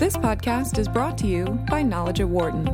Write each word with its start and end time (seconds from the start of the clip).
This 0.00 0.16
podcast 0.16 0.78
is 0.78 0.88
brought 0.88 1.18
to 1.18 1.26
you 1.26 1.44
by 1.68 1.82
Knowledge 1.82 2.20
at 2.20 2.28
Wharton. 2.30 2.66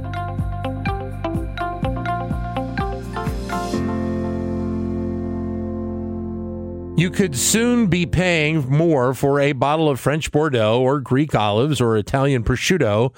You 6.96 7.10
could 7.10 7.36
soon 7.36 7.88
be 7.88 8.06
paying 8.06 8.70
more 8.70 9.12
for 9.12 9.40
a 9.40 9.50
bottle 9.50 9.88
of 9.88 9.98
French 9.98 10.30
Bordeaux 10.30 10.80
or 10.80 11.00
Greek 11.00 11.34
olives 11.34 11.80
or 11.80 11.96
Italian 11.96 12.45
prosciutto 12.45 13.12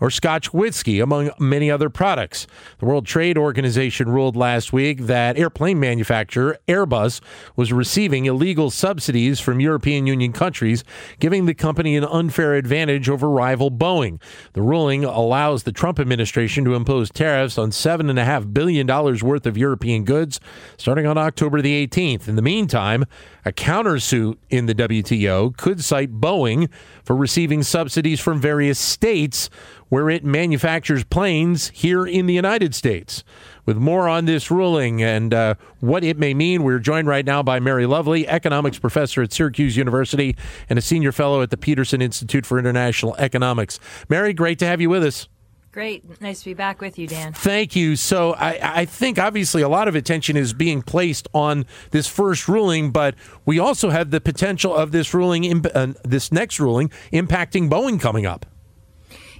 or 0.00 0.10
Scotch 0.10 0.52
whiskey, 0.52 1.00
among 1.00 1.30
many 1.38 1.70
other 1.70 1.90
products. 1.90 2.46
The 2.78 2.86
World 2.86 3.06
Trade 3.06 3.36
Organization 3.36 4.08
ruled 4.08 4.36
last 4.36 4.72
week 4.72 5.00
that 5.02 5.38
airplane 5.38 5.78
manufacturer 5.78 6.58
Airbus 6.66 7.20
was 7.56 7.72
receiving 7.72 8.24
illegal 8.24 8.70
subsidies 8.70 9.40
from 9.40 9.60
European 9.60 10.06
Union 10.06 10.32
countries, 10.32 10.84
giving 11.18 11.46
the 11.46 11.54
company 11.54 11.96
an 11.96 12.04
unfair 12.04 12.54
advantage 12.54 13.08
over 13.08 13.28
rival 13.28 13.70
Boeing. 13.70 14.20
The 14.54 14.62
ruling 14.62 15.04
allows 15.04 15.64
the 15.64 15.72
Trump 15.72 16.00
administration 16.00 16.64
to 16.64 16.74
impose 16.74 17.10
tariffs 17.10 17.58
on 17.58 17.70
$7.5 17.70 18.54
billion 18.54 18.86
worth 18.86 19.46
of 19.46 19.56
European 19.56 20.04
goods 20.04 20.40
starting 20.76 21.06
on 21.06 21.18
October 21.18 21.60
the 21.60 21.86
18th. 21.86 22.28
In 22.28 22.36
the 22.36 22.42
meantime, 22.42 23.04
a 23.44 23.52
countersuit 23.52 24.36
in 24.48 24.66
the 24.66 24.74
WTO 24.74 25.56
could 25.56 25.82
cite 25.82 26.20
Boeing 26.20 26.68
for 27.04 27.16
receiving 27.16 27.62
subsidies 27.62 28.20
from 28.20 28.40
various 28.40 28.78
states 28.78 29.50
where 29.88 30.08
it 30.08 30.24
manufactures 30.24 31.04
planes 31.04 31.70
here 31.70 32.06
in 32.06 32.26
the 32.26 32.34
United 32.34 32.74
States. 32.74 33.24
With 33.66 33.76
more 33.76 34.08
on 34.08 34.24
this 34.24 34.50
ruling 34.50 35.02
and 35.02 35.34
uh, 35.34 35.54
what 35.80 36.04
it 36.04 36.18
may 36.18 36.34
mean, 36.34 36.62
we're 36.62 36.78
joined 36.78 37.08
right 37.08 37.24
now 37.24 37.42
by 37.42 37.60
Mary 37.60 37.86
Lovely, 37.86 38.26
economics 38.26 38.78
professor 38.78 39.22
at 39.22 39.32
Syracuse 39.32 39.76
University 39.76 40.36
and 40.68 40.78
a 40.78 40.82
senior 40.82 41.12
fellow 41.12 41.42
at 41.42 41.50
the 41.50 41.56
Peterson 41.56 42.00
Institute 42.00 42.46
for 42.46 42.58
International 42.58 43.14
Economics. 43.16 43.78
Mary, 44.08 44.32
great 44.32 44.58
to 44.60 44.66
have 44.66 44.80
you 44.80 44.90
with 44.90 45.04
us. 45.04 45.28
Great. 45.72 46.20
Nice 46.20 46.40
to 46.40 46.46
be 46.46 46.54
back 46.54 46.80
with 46.80 46.98
you, 46.98 47.06
Dan. 47.06 47.32
Thank 47.32 47.76
you. 47.76 47.94
So, 47.94 48.32
I, 48.32 48.80
I, 48.80 48.84
think 48.84 49.20
obviously 49.20 49.62
a 49.62 49.68
lot 49.68 49.86
of 49.86 49.94
attention 49.94 50.36
is 50.36 50.52
being 50.52 50.82
placed 50.82 51.28
on 51.32 51.64
this 51.92 52.08
first 52.08 52.48
ruling, 52.48 52.90
but 52.90 53.14
we 53.46 53.60
also 53.60 53.90
have 53.90 54.10
the 54.10 54.20
potential 54.20 54.74
of 54.74 54.90
this 54.90 55.14
ruling, 55.14 55.64
uh, 55.66 55.92
this 56.02 56.32
next 56.32 56.58
ruling, 56.58 56.90
impacting 57.12 57.70
Boeing 57.70 58.00
coming 58.00 58.26
up. 58.26 58.46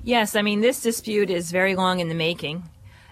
Yes, 0.04 0.36
I 0.36 0.42
mean, 0.42 0.60
this 0.60 0.80
dispute 0.80 1.30
is 1.30 1.50
very 1.50 1.74
long 1.74 1.98
in 1.98 2.08
the 2.08 2.14
making, 2.14 2.62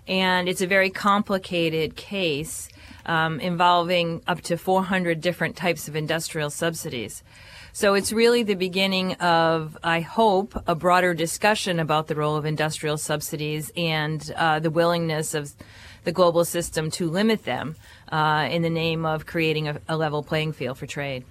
and 0.07 0.49
it's 0.49 0.61
a 0.61 0.67
very 0.69 0.89
complicated 0.89 1.97
case 1.97 2.69
um, 3.09 3.41
involving 3.41 4.23
up 4.27 4.43
to 4.43 4.57
400 4.57 5.21
different 5.21 5.57
types 5.57 5.89
of 5.89 5.97
industrial 5.97 6.51
subsidies. 6.51 7.25
So 7.73 7.95
it's 7.95 8.13
really 8.13 8.43
the 8.43 8.55
beginning 8.55 9.15
of, 9.15 9.77
I 9.83 10.01
hope, 10.01 10.61
a 10.67 10.75
broader 10.75 11.15
discussion 11.15 11.81
about 11.81 12.07
the 12.07 12.15
role 12.15 12.37
of 12.37 12.45
industrial 12.45 12.99
subsidies 12.99 13.71
and 13.77 14.33
uh, 14.37 14.59
the 14.59 14.71
willingness 14.71 15.35
of 15.35 15.55
the 16.05 16.13
global 16.13 16.45
system 16.45 16.91
to 16.93 17.11
limit 17.11 17.45
them 17.45 17.77
uh, 18.11 18.49
in 18.51 18.63
the 18.63 18.71
name 18.71 19.05
of 19.05 19.27
creating 19.27 19.69
a, 19.69 19.81
a, 19.89 19.97
level 19.97 20.23
playing 20.23 20.53
field 20.53 20.79
for 20.79 20.87
trade. 20.87 21.25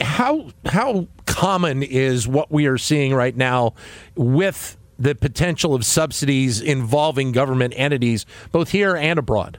How 0.00 0.50
how 0.66 1.08
common 1.26 1.82
is 1.82 2.28
what 2.28 2.50
we 2.50 2.66
are 2.66 2.78
seeing 2.78 3.14
right 3.14 3.34
now 3.36 3.74
with 4.14 4.76
the 4.98 5.14
potential 5.14 5.74
of 5.74 5.84
subsidies 5.84 6.60
involving 6.60 7.32
government 7.32 7.74
entities, 7.76 8.26
both 8.50 8.70
here 8.70 8.96
and 8.96 9.18
abroad? 9.18 9.58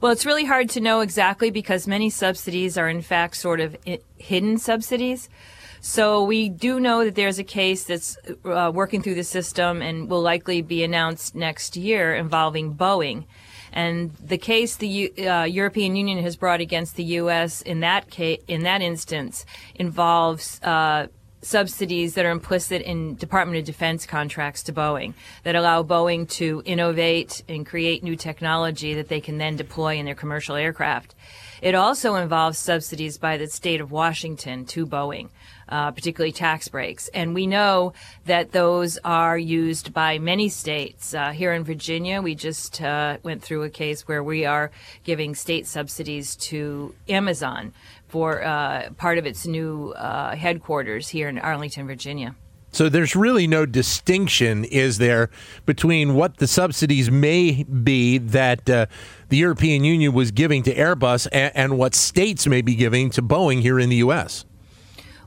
Well, 0.00 0.12
it's 0.12 0.24
really 0.24 0.44
hard 0.44 0.70
to 0.70 0.80
know 0.80 1.00
exactly 1.00 1.50
because 1.50 1.88
many 1.88 2.08
subsidies 2.08 2.78
are, 2.78 2.88
in 2.88 3.02
fact, 3.02 3.36
sort 3.36 3.58
of 3.58 3.76
hidden 4.16 4.58
subsidies. 4.58 5.28
So 5.80 6.22
we 6.22 6.48
do 6.48 6.78
know 6.78 7.04
that 7.04 7.16
there's 7.16 7.40
a 7.40 7.44
case 7.44 7.84
that's 7.84 8.16
uh, 8.44 8.70
working 8.72 9.02
through 9.02 9.16
the 9.16 9.24
system 9.24 9.82
and 9.82 10.08
will 10.08 10.22
likely 10.22 10.62
be 10.62 10.84
announced 10.84 11.34
next 11.34 11.76
year 11.76 12.14
involving 12.14 12.74
Boeing. 12.74 13.24
And 13.72 14.14
the 14.14 14.38
case 14.38 14.76
the 14.76 15.26
uh, 15.26 15.44
European 15.44 15.96
Union 15.96 16.22
has 16.22 16.36
brought 16.36 16.60
against 16.60 16.94
the 16.96 17.04
U.S. 17.04 17.60
in 17.62 17.80
that 17.80 18.08
case, 18.08 18.40
in 18.46 18.62
that 18.62 18.82
instance, 18.82 19.44
involves 19.74 20.60
uh, 20.62 21.08
subsidies 21.42 22.14
that 22.14 22.24
are 22.24 22.30
implicit 22.30 22.82
in 22.82 23.14
Department 23.16 23.58
of 23.58 23.64
Defense 23.64 24.06
contracts 24.06 24.62
to 24.64 24.72
Boeing 24.72 25.14
that 25.44 25.56
allow 25.56 25.82
Boeing 25.82 26.28
to 26.30 26.62
innovate 26.64 27.42
and 27.48 27.66
create 27.66 28.02
new 28.02 28.16
technology 28.16 28.94
that 28.94 29.08
they 29.08 29.20
can 29.20 29.38
then 29.38 29.56
deploy 29.56 29.96
in 29.96 30.04
their 30.04 30.14
commercial 30.14 30.56
aircraft. 30.56 31.14
It 31.62 31.74
also 31.74 32.14
involves 32.16 32.58
subsidies 32.58 33.18
by 33.18 33.36
the 33.36 33.48
state 33.48 33.80
of 33.80 33.90
Washington 33.90 34.64
to 34.66 34.86
Boeing. 34.86 35.28
Uh, 35.68 35.90
particularly 35.90 36.32
tax 36.32 36.66
breaks. 36.68 37.08
And 37.08 37.34
we 37.34 37.46
know 37.46 37.92
that 38.24 38.52
those 38.52 38.96
are 39.04 39.36
used 39.36 39.92
by 39.92 40.18
many 40.18 40.48
states. 40.48 41.12
Uh, 41.12 41.32
here 41.32 41.52
in 41.52 41.62
Virginia, 41.62 42.22
we 42.22 42.34
just 42.34 42.80
uh, 42.80 43.18
went 43.22 43.42
through 43.42 43.64
a 43.64 43.68
case 43.68 44.08
where 44.08 44.22
we 44.22 44.46
are 44.46 44.70
giving 45.04 45.34
state 45.34 45.66
subsidies 45.66 46.36
to 46.36 46.94
Amazon 47.06 47.74
for 48.08 48.42
uh, 48.42 48.90
part 48.96 49.18
of 49.18 49.26
its 49.26 49.46
new 49.46 49.92
uh, 49.92 50.34
headquarters 50.34 51.08
here 51.08 51.28
in 51.28 51.38
Arlington, 51.38 51.86
Virginia. 51.86 52.34
So 52.70 52.88
there's 52.88 53.16
really 53.16 53.46
no 53.46 53.64
distinction, 53.64 54.64
is 54.64 54.98
there, 54.98 55.30
between 55.64 56.14
what 56.14 56.36
the 56.36 56.46
subsidies 56.46 57.10
may 57.10 57.64
be 57.64 58.18
that 58.18 58.68
uh, 58.68 58.86
the 59.30 59.38
European 59.38 59.84
Union 59.84 60.12
was 60.12 60.30
giving 60.30 60.62
to 60.64 60.74
Airbus 60.74 61.26
and, 61.32 61.50
and, 61.54 61.78
what 61.78 61.94
states 61.94 62.46
may 62.46 62.60
be 62.60 62.74
giving 62.74 63.08
to 63.10 63.22
Boeing 63.22 63.62
here 63.62 63.78
in 63.78 63.88
the 63.88 63.96
U.S. 63.96 64.44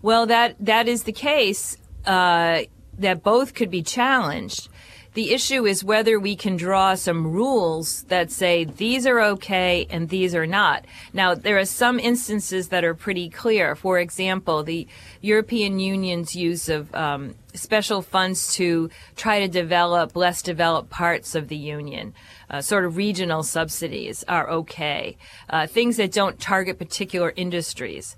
Well, 0.03 0.27
that 0.27 0.55
that 0.59 0.87
is 0.87 1.03
the 1.03 1.11
case. 1.11 1.77
Uh, 2.05 2.63
that 2.97 3.23
both 3.23 3.53
could 3.53 3.71
be 3.71 3.81
challenged. 3.81 4.69
The 5.13 5.33
issue 5.33 5.65
is 5.65 5.83
whether 5.83 6.19
we 6.19 6.37
can 6.37 6.55
draw 6.55 6.95
some 6.95 7.27
rules 7.27 8.03
that 8.03 8.31
say 8.31 8.63
these 8.63 9.05
are 9.05 9.19
okay 9.19 9.85
and 9.89 10.07
these 10.07 10.33
are 10.33 10.47
not. 10.47 10.85
Now, 11.11 11.35
there 11.35 11.57
are 11.57 11.65
some 11.65 11.99
instances 11.99 12.69
that 12.69 12.85
are 12.85 12.95
pretty 12.95 13.29
clear. 13.29 13.75
For 13.75 13.99
example, 13.99 14.63
the 14.63 14.87
European 15.19 15.79
Union's 15.79 16.33
use 16.33 16.69
of 16.69 16.95
um, 16.95 17.35
special 17.53 18.01
funds 18.01 18.53
to 18.55 18.89
try 19.17 19.39
to 19.41 19.49
develop 19.49 20.15
less 20.15 20.41
developed 20.41 20.89
parts 20.89 21.35
of 21.35 21.49
the 21.49 21.57
Union. 21.57 22.13
Uh, 22.49 22.61
sort 22.61 22.85
of 22.85 22.95
regional 22.95 23.43
subsidies 23.43 24.23
are 24.29 24.49
okay. 24.49 25.17
Uh, 25.49 25.67
things 25.67 25.97
that 25.97 26.13
don't 26.13 26.39
target 26.39 26.77
particular 26.77 27.33
industries. 27.35 28.15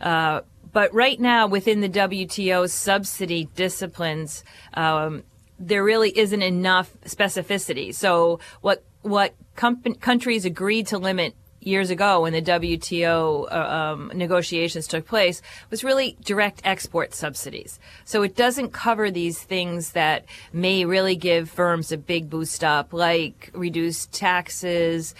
Uh, 0.00 0.42
but 0.72 0.92
right 0.94 1.18
now, 1.18 1.46
within 1.48 1.80
the 1.80 1.88
WTO 1.88 2.70
subsidy 2.70 3.48
disciplines, 3.54 4.44
um, 4.74 5.24
there 5.58 5.82
really 5.82 6.16
isn't 6.16 6.42
enough 6.42 6.92
specificity. 7.04 7.94
So 7.94 8.40
what 8.60 8.84
what 9.02 9.34
countries 9.54 10.44
agreed 10.44 10.88
to 10.88 10.98
limit 10.98 11.34
years 11.66 11.90
ago 11.90 12.22
when 12.22 12.32
the 12.32 12.42
WTO 12.42 13.52
uh, 13.52 13.56
um, 13.56 14.12
negotiations 14.14 14.86
took 14.86 15.06
place 15.06 15.42
was 15.70 15.82
really 15.82 16.16
direct 16.24 16.60
export 16.64 17.12
subsidies. 17.12 17.80
So 18.04 18.22
it 18.22 18.36
doesn't 18.36 18.72
cover 18.72 19.10
these 19.10 19.42
things 19.42 19.92
that 19.92 20.24
may 20.52 20.84
really 20.84 21.16
give 21.16 21.50
firms 21.50 21.90
a 21.90 21.98
big 21.98 22.30
boost 22.30 22.62
up, 22.62 22.92
like 22.92 23.50
reduced 23.52 24.12
taxes, 24.12 25.14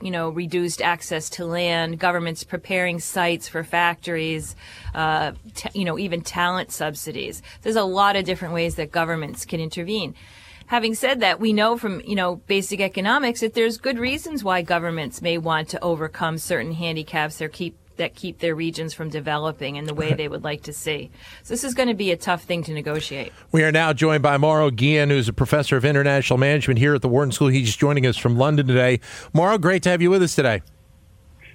you 0.00 0.10
know, 0.10 0.30
reduced 0.30 0.80
access 0.80 1.28
to 1.30 1.44
land, 1.44 1.98
governments 1.98 2.42
preparing 2.44 2.98
sites 2.98 3.48
for 3.48 3.62
factories, 3.62 4.56
uh, 4.94 5.32
t- 5.54 5.68
you 5.74 5.84
know, 5.84 5.98
even 5.98 6.22
talent 6.22 6.72
subsidies. 6.72 7.42
There's 7.62 7.76
a 7.76 7.84
lot 7.84 8.16
of 8.16 8.24
different 8.24 8.54
ways 8.54 8.76
that 8.76 8.90
governments 8.90 9.44
can 9.44 9.60
intervene 9.60 10.14
having 10.70 10.94
said 10.94 11.18
that, 11.18 11.40
we 11.40 11.52
know 11.52 11.76
from, 11.76 12.00
you 12.02 12.14
know, 12.14 12.36
basic 12.36 12.80
economics 12.80 13.40
that 13.40 13.54
there's 13.54 13.76
good 13.76 13.98
reasons 13.98 14.44
why 14.44 14.62
governments 14.62 15.20
may 15.20 15.36
want 15.36 15.68
to 15.68 15.82
overcome 15.82 16.38
certain 16.38 16.72
handicaps 16.72 17.38
that 17.38 17.52
keep 17.52 17.76
that 17.96 18.14
keep 18.14 18.38
their 18.38 18.54
regions 18.54 18.94
from 18.94 19.10
developing 19.10 19.76
in 19.76 19.84
the 19.84 19.92
way 19.92 20.14
they 20.14 20.28
would 20.28 20.44
like 20.44 20.62
to 20.62 20.72
see. 20.72 21.10
So 21.42 21.52
this 21.52 21.64
is 21.64 21.74
going 21.74 21.88
to 21.88 21.94
be 21.94 22.12
a 22.12 22.16
tough 22.16 22.44
thing 22.44 22.62
to 22.62 22.72
negotiate. 22.72 23.32
We 23.52 23.62
are 23.64 23.72
now 23.72 23.92
joined 23.92 24.22
by 24.22 24.38
Mauro 24.38 24.70
Guillen, 24.70 25.10
who's 25.10 25.28
a 25.28 25.34
professor 25.34 25.76
of 25.76 25.84
international 25.84 26.38
management 26.38 26.78
here 26.78 26.94
at 26.94 27.02
the 27.02 27.08
Wharton 27.08 27.32
School. 27.32 27.48
He's 27.48 27.76
joining 27.76 28.06
us 28.06 28.16
from 28.16 28.38
London 28.38 28.66
today. 28.66 29.00
Mauro, 29.34 29.58
great 29.58 29.82
to 29.82 29.90
have 29.90 30.00
you 30.00 30.08
with 30.08 30.22
us 30.22 30.34
today. 30.34 30.62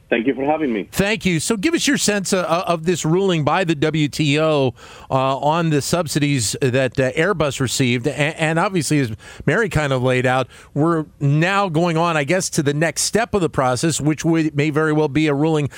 Thank 0.07 0.27
you 0.27 0.35
for 0.35 0.43
having 0.43 0.71
me. 0.71 0.87
Thank 0.91 1.25
you. 1.25 1.39
So, 1.39 1.57
give 1.57 1.73
us 1.73 1.87
your 1.87 1.97
sense 1.97 2.31
uh, 2.31 2.41
uh 2.41 2.63
of 2.67 2.85
this 2.85 3.05
ruling 3.05 3.43
by 3.43 3.63
the 3.63 3.75
WTO 3.75 4.75
uh, 5.09 5.37
on 5.37 5.71
the 5.71 5.81
subsidies 5.81 6.55
that 6.61 6.99
uh, 6.99 7.11
Airbus 7.13 7.59
received. 7.59 8.07
And, 8.07 8.35
and, 8.35 8.59
obviously, 8.59 8.99
as 8.99 9.15
Mary 9.47 9.67
kind 9.67 9.91
of 9.91 10.03
laid 10.03 10.27
out, 10.27 10.47
we're 10.75 11.05
now 11.19 11.69
going 11.69 11.97
on, 11.97 12.17
I 12.17 12.23
guess, 12.23 12.51
to 12.51 12.63
the 12.63 12.73
next 12.73 13.01
step 13.01 13.33
of 13.33 13.41
the 13.41 13.49
process, 13.49 13.99
which 13.99 14.23
would, 14.23 14.55
may 14.55 14.69
very 14.69 14.93
well 14.93 15.07
be 15.07 15.25
a 15.25 15.33
ruling 15.33 15.69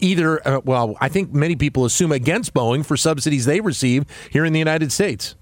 either, 0.00 0.46
uh, 0.46 0.60
well, 0.64 0.96
I 1.00 1.08
think 1.08 1.34
many 1.34 1.54
people 1.54 1.84
assume 1.84 2.12
against 2.12 2.54
Boeing 2.54 2.84
for 2.84 2.96
subsidies 2.96 3.44
they 3.44 3.60
receive 3.60 4.04
here 4.30 4.46
in 4.46 4.54
the 4.54 4.58
United 4.58 4.90
States. 4.90 5.34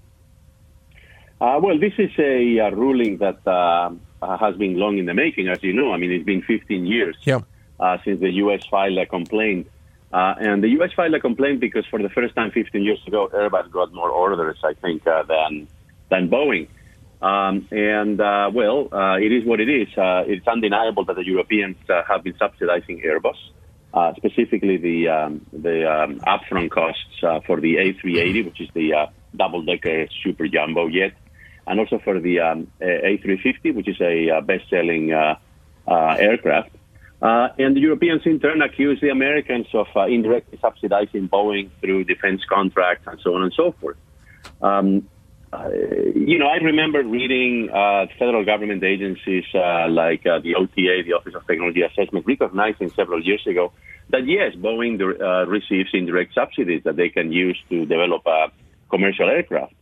Uh, 1.39 1.59
well, 1.61 1.79
this 1.79 1.93
is 1.97 2.11
a, 2.17 2.69
ruling 2.73 3.17
that 3.17 3.39
has 4.21 4.55
been 4.57 4.77
long 4.77 4.97
in 4.97 5.05
the 5.05 5.13
making, 5.13 5.47
as 5.47 5.59
you 5.61 5.71
know. 5.71 5.93
I 5.93 5.97
mean, 5.97 6.11
it's 6.11 6.25
been 6.25 6.41
15 6.41 6.85
years. 6.85 7.15
Yeah 7.23 7.39
since 8.03 8.19
the 8.19 8.31
U.S. 8.43 8.65
filed 8.69 8.97
a 8.97 9.05
complaint. 9.05 9.67
Uh, 10.13 10.33
and 10.39 10.63
the 10.63 10.69
U.S. 10.69 10.91
filed 10.95 11.13
a 11.13 11.19
complaint 11.19 11.59
because 11.59 11.85
for 11.87 12.01
the 12.01 12.09
first 12.09 12.35
time 12.35 12.51
15 12.51 12.83
years 12.83 13.01
ago, 13.05 13.29
Airbus 13.33 13.69
got 13.71 13.93
more 13.93 14.09
orders, 14.09 14.57
I 14.63 14.73
think, 14.73 15.05
uh, 15.05 15.23
than 15.23 15.67
than 16.09 16.29
Boeing. 16.29 16.67
Um, 17.21 17.67
and 17.71 18.19
uh, 18.21 18.51
well, 18.53 18.87
uh, 18.91 19.17
it 19.17 19.31
is 19.31 19.45
what 19.45 19.59
it 19.59 19.69
is. 19.69 19.87
Uh, 19.97 20.23
it's 20.27 20.47
undeniable 20.47 21.05
that 21.05 21.15
the 21.15 21.25
Europeans 21.25 21.77
uh, 21.89 22.03
have 22.07 22.23
been 22.23 22.37
subsidizing 22.37 23.01
Airbus, 23.01 23.37
uh, 23.93 24.13
specifically 24.15 24.77
the 24.77 25.07
um, 25.09 25.45
the 25.51 25.89
um, 25.91 26.19
upfront 26.19 26.71
costs 26.71 27.23
uh, 27.23 27.39
for 27.45 27.59
the 27.59 27.75
A380, 27.75 28.45
which 28.45 28.61
is 28.61 28.69
the 28.73 29.09
double-decker 29.35 30.07
super 30.23 30.47
jumbo 30.47 30.89
jet, 30.89 31.13
and 31.67 31.79
also 31.79 31.99
for 31.99 32.19
the 32.19 32.39
um, 32.39 32.67
A350, 32.79 33.73
which 33.73 33.87
is 33.87 33.99
a 33.99 34.41
best-selling 34.41 35.11
aircraft. 35.87 36.69
And 37.21 37.75
the 37.75 37.79
Europeans 37.79 38.21
in 38.25 38.39
turn 38.39 38.61
accuse 38.61 38.99
the 39.01 39.09
Americans 39.09 39.67
of 39.73 39.87
indirectly 40.07 40.57
subsidizing 40.61 41.29
Boeing 41.29 41.69
through 41.81 42.03
defense 42.05 42.41
contracts 42.47 43.07
and 43.07 43.19
so 43.21 43.35
on 43.35 43.43
and 43.43 43.53
so 43.53 43.73
forth. 43.79 43.97
Um, 44.61 45.07
uh, 45.53 45.69
you 46.15 46.37
know, 46.37 46.47
I 46.47 46.57
remember 46.57 47.03
reading 47.03 47.69
uh, 47.69 48.07
federal 48.19 48.43
government 48.43 48.83
agencies 48.83 49.45
uh, 49.53 49.87
like 49.87 50.25
uh, 50.25 50.39
the 50.39 50.55
OTA, 50.55 51.03
the 51.05 51.13
Office 51.13 51.33
of 51.35 51.47
Technology 51.47 51.81
Assessment, 51.81 52.25
recognizing 52.27 52.89
several 52.89 53.23
years 53.23 53.45
ago 53.47 53.71
that 54.09 54.27
yes, 54.27 54.53
Boeing 54.55 54.99
uh, 55.01 55.47
receives 55.47 55.89
indirect 55.93 56.33
subsidies 56.33 56.83
that 56.83 56.95
they 56.95 57.09
can 57.09 57.31
use 57.31 57.57
to 57.69 57.85
develop 57.85 58.23
commercial 58.89 59.29
aircraft. 59.29 59.73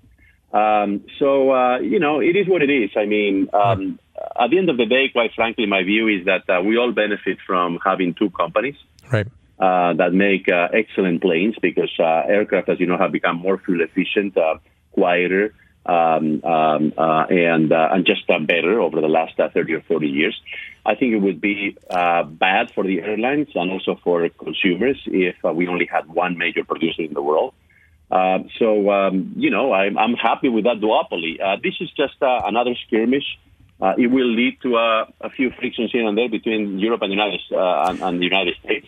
Um, 0.53 1.05
so, 1.17 1.51
uh, 1.51 1.79
you 1.79 1.99
know, 1.99 2.19
it 2.19 2.35
is 2.35 2.47
what 2.47 2.61
it 2.61 2.69
is. 2.69 2.91
I 2.95 3.05
mean, 3.05 3.49
um, 3.53 3.99
at 4.39 4.49
the 4.49 4.57
end 4.57 4.69
of 4.69 4.77
the 4.77 4.85
day, 4.85 5.09
quite 5.09 5.31
frankly, 5.35 5.65
my 5.65 5.83
view 5.83 6.07
is 6.07 6.25
that 6.25 6.65
we 6.65 6.77
all 6.77 6.91
benefit 6.91 7.37
from 7.45 7.79
having 7.83 8.13
two 8.13 8.29
companies. 8.29 8.75
Right. 9.11 9.27
that 9.59 10.11
make 10.13 10.47
excellent 10.49 11.21
planes 11.21 11.55
because 11.61 11.91
aircraft, 11.99 12.69
as 12.69 12.79
you 12.79 12.87
know, 12.87 12.97
have 12.97 13.11
become 13.11 13.37
more 13.37 13.57
fuel 13.57 13.81
efficient 13.81 14.37
quieter, 14.93 15.53
um, 15.85 16.41
um, 16.45 16.93
uh, 16.97 17.25
and 17.29 17.71
uh, 17.71 17.89
and 17.91 18.05
just 18.05 18.29
uh, 18.29 18.39
better 18.39 18.79
over 18.79 19.01
the 19.01 19.07
last 19.07 19.37
uh, 19.39 19.49
30 19.49 19.73
or 19.73 19.81
40 19.81 20.07
years. 20.07 20.39
I 20.85 20.95
think 20.95 21.13
it 21.13 21.17
would 21.19 21.41
be 21.41 21.77
uh, 21.89 22.23
bad 22.23 22.71
for 22.71 22.83
the 22.83 23.01
airlines 23.01 23.49
and 23.55 23.71
also 23.71 23.99
for 24.03 24.27
consumers 24.29 25.01
if 25.07 25.35
uh, 25.43 25.51
we 25.51 25.67
only 25.67 25.85
had 25.85 26.07
one 26.07 26.37
major 26.37 26.63
producer 26.63 27.01
in 27.01 27.13
the 27.13 27.21
world. 27.21 27.53
so 28.59 28.91
um, 28.91 29.33
you 29.35 29.49
know, 29.49 29.73
I'm, 29.73 29.97
I'm 29.97 30.13
happy 30.13 30.49
with 30.49 30.65
that 30.65 30.79
duopoly. 30.79 31.37
this 31.61 31.75
is 31.81 31.89
just 31.91 32.15
another 32.21 32.75
skirmish. 32.87 33.37
It 33.97 34.07
will 34.07 34.27
lead 34.27 34.61
to 34.61 34.77
a 34.77 35.29
few 35.29 35.51
frictions 35.51 35.91
here 35.91 36.07
and 36.07 36.17
there 36.17 36.29
between 36.29 36.79
Europe 36.79 37.01
and, 37.01 37.11
United, 37.11 37.41
and, 37.51 38.01
and 38.01 38.19
the 38.19 38.25
United 38.25 38.55
States. 38.63 38.87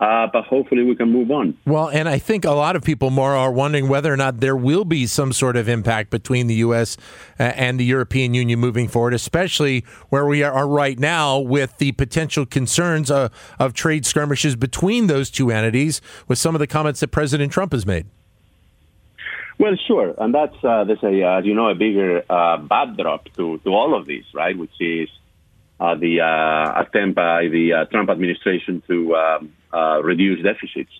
Uh, 0.00 0.26
but 0.32 0.44
hopefully 0.44 0.82
we 0.82 0.96
can 0.96 1.12
move 1.12 1.30
on. 1.30 1.58
Well, 1.66 1.90
and 1.90 2.08
I 2.08 2.18
think 2.18 2.46
a 2.46 2.52
lot 2.52 2.74
of 2.74 2.82
people 2.82 3.10
Mauro 3.10 3.38
are 3.38 3.52
wondering 3.52 3.86
whether 3.86 4.10
or 4.10 4.16
not 4.16 4.40
there 4.40 4.56
will 4.56 4.86
be 4.86 5.06
some 5.06 5.30
sort 5.30 5.56
of 5.56 5.68
impact 5.68 6.08
between 6.08 6.46
the 6.46 6.54
U.S. 6.54 6.96
Uh, 7.38 7.42
and 7.42 7.78
the 7.78 7.84
European 7.84 8.32
Union 8.32 8.58
moving 8.58 8.88
forward, 8.88 9.12
especially 9.12 9.84
where 10.08 10.24
we 10.24 10.42
are 10.42 10.66
right 10.66 10.98
now 10.98 11.38
with 11.38 11.76
the 11.76 11.92
potential 11.92 12.46
concerns 12.46 13.10
uh, 13.10 13.28
of 13.58 13.74
trade 13.74 14.06
skirmishes 14.06 14.56
between 14.56 15.06
those 15.06 15.30
two 15.30 15.50
entities 15.50 16.00
with 16.26 16.38
some 16.38 16.54
of 16.54 16.60
the 16.60 16.66
comments 16.66 17.00
that 17.00 17.08
President 17.08 17.52
Trump 17.52 17.72
has 17.72 17.84
made. 17.84 18.06
Well, 19.60 19.76
sure, 19.86 20.14
and 20.16 20.34
that's 20.34 20.56
uh, 20.64 20.84
there's 20.84 21.02
a 21.02 21.22
uh, 21.22 21.40
you 21.42 21.52
know 21.52 21.68
a 21.68 21.74
bigger 21.74 22.24
uh, 22.30 22.56
backdrop 22.56 23.26
to 23.36 23.58
to 23.58 23.68
all 23.74 23.94
of 23.94 24.06
this, 24.06 24.24
right? 24.32 24.56
Which 24.56 24.72
is 24.80 25.10
uh, 25.78 25.96
the 25.96 26.22
uh, 26.22 26.80
attempt 26.80 27.16
by 27.16 27.48
the 27.48 27.74
uh, 27.74 27.84
Trump 27.84 28.08
administration 28.08 28.82
to 28.88 29.14
um, 29.16 29.52
uh, 29.70 30.00
reduce 30.02 30.42
deficits. 30.42 30.92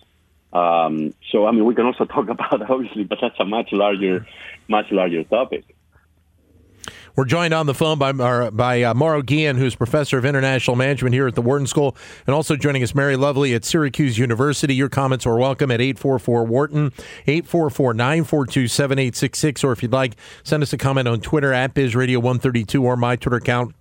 Um, 0.53 1.15
so, 1.31 1.47
I 1.47 1.51
mean, 1.53 1.65
we 1.65 1.73
can 1.73 1.87
also 1.87 2.05
talk 2.15 2.29
about 2.29 2.69
obviously, 2.69 3.03
but 3.03 3.17
that's 3.19 3.39
a 3.39 3.45
much 3.45 3.69
larger, 3.71 4.27
much 4.67 4.91
larger 4.91 5.23
topic. 5.23 5.65
We're 7.15 7.25
joined 7.25 7.53
on 7.53 7.65
the 7.65 7.73
phone 7.73 7.97
by 7.97 8.11
by 8.11 8.83
uh, 8.83 8.93
Mauro 8.93 9.21
who's 9.21 9.75
professor 9.75 10.17
of 10.17 10.25
international 10.25 10.75
management 10.77 11.13
here 11.13 11.27
at 11.27 11.35
the 11.35 11.41
Wharton 11.41 11.67
School, 11.67 11.95
and 12.25 12.33
also 12.33 12.55
joining 12.55 12.83
us, 12.83 12.95
Mary 12.95 13.15
Lovely 13.15 13.53
at 13.53 13.65
Syracuse 13.65 14.17
University. 14.17 14.73
Your 14.73 14.89
comments 14.89 15.25
are 15.25 15.37
welcome 15.37 15.71
at 15.71 15.81
844 15.81 16.45
Wharton, 16.45 16.93
844 17.27 17.93
942 17.93 18.67
7866, 18.67 19.63
or 19.63 19.71
if 19.71 19.83
you'd 19.83 19.91
like, 19.91 20.15
send 20.43 20.63
us 20.63 20.71
a 20.71 20.77
comment 20.77 21.07
on 21.07 21.19
Twitter 21.19 21.51
at 21.51 21.73
BizRadio132 21.73 22.81
or 22.81 22.95
my 22.95 23.15
Twitter 23.15 23.37
account 23.37 23.75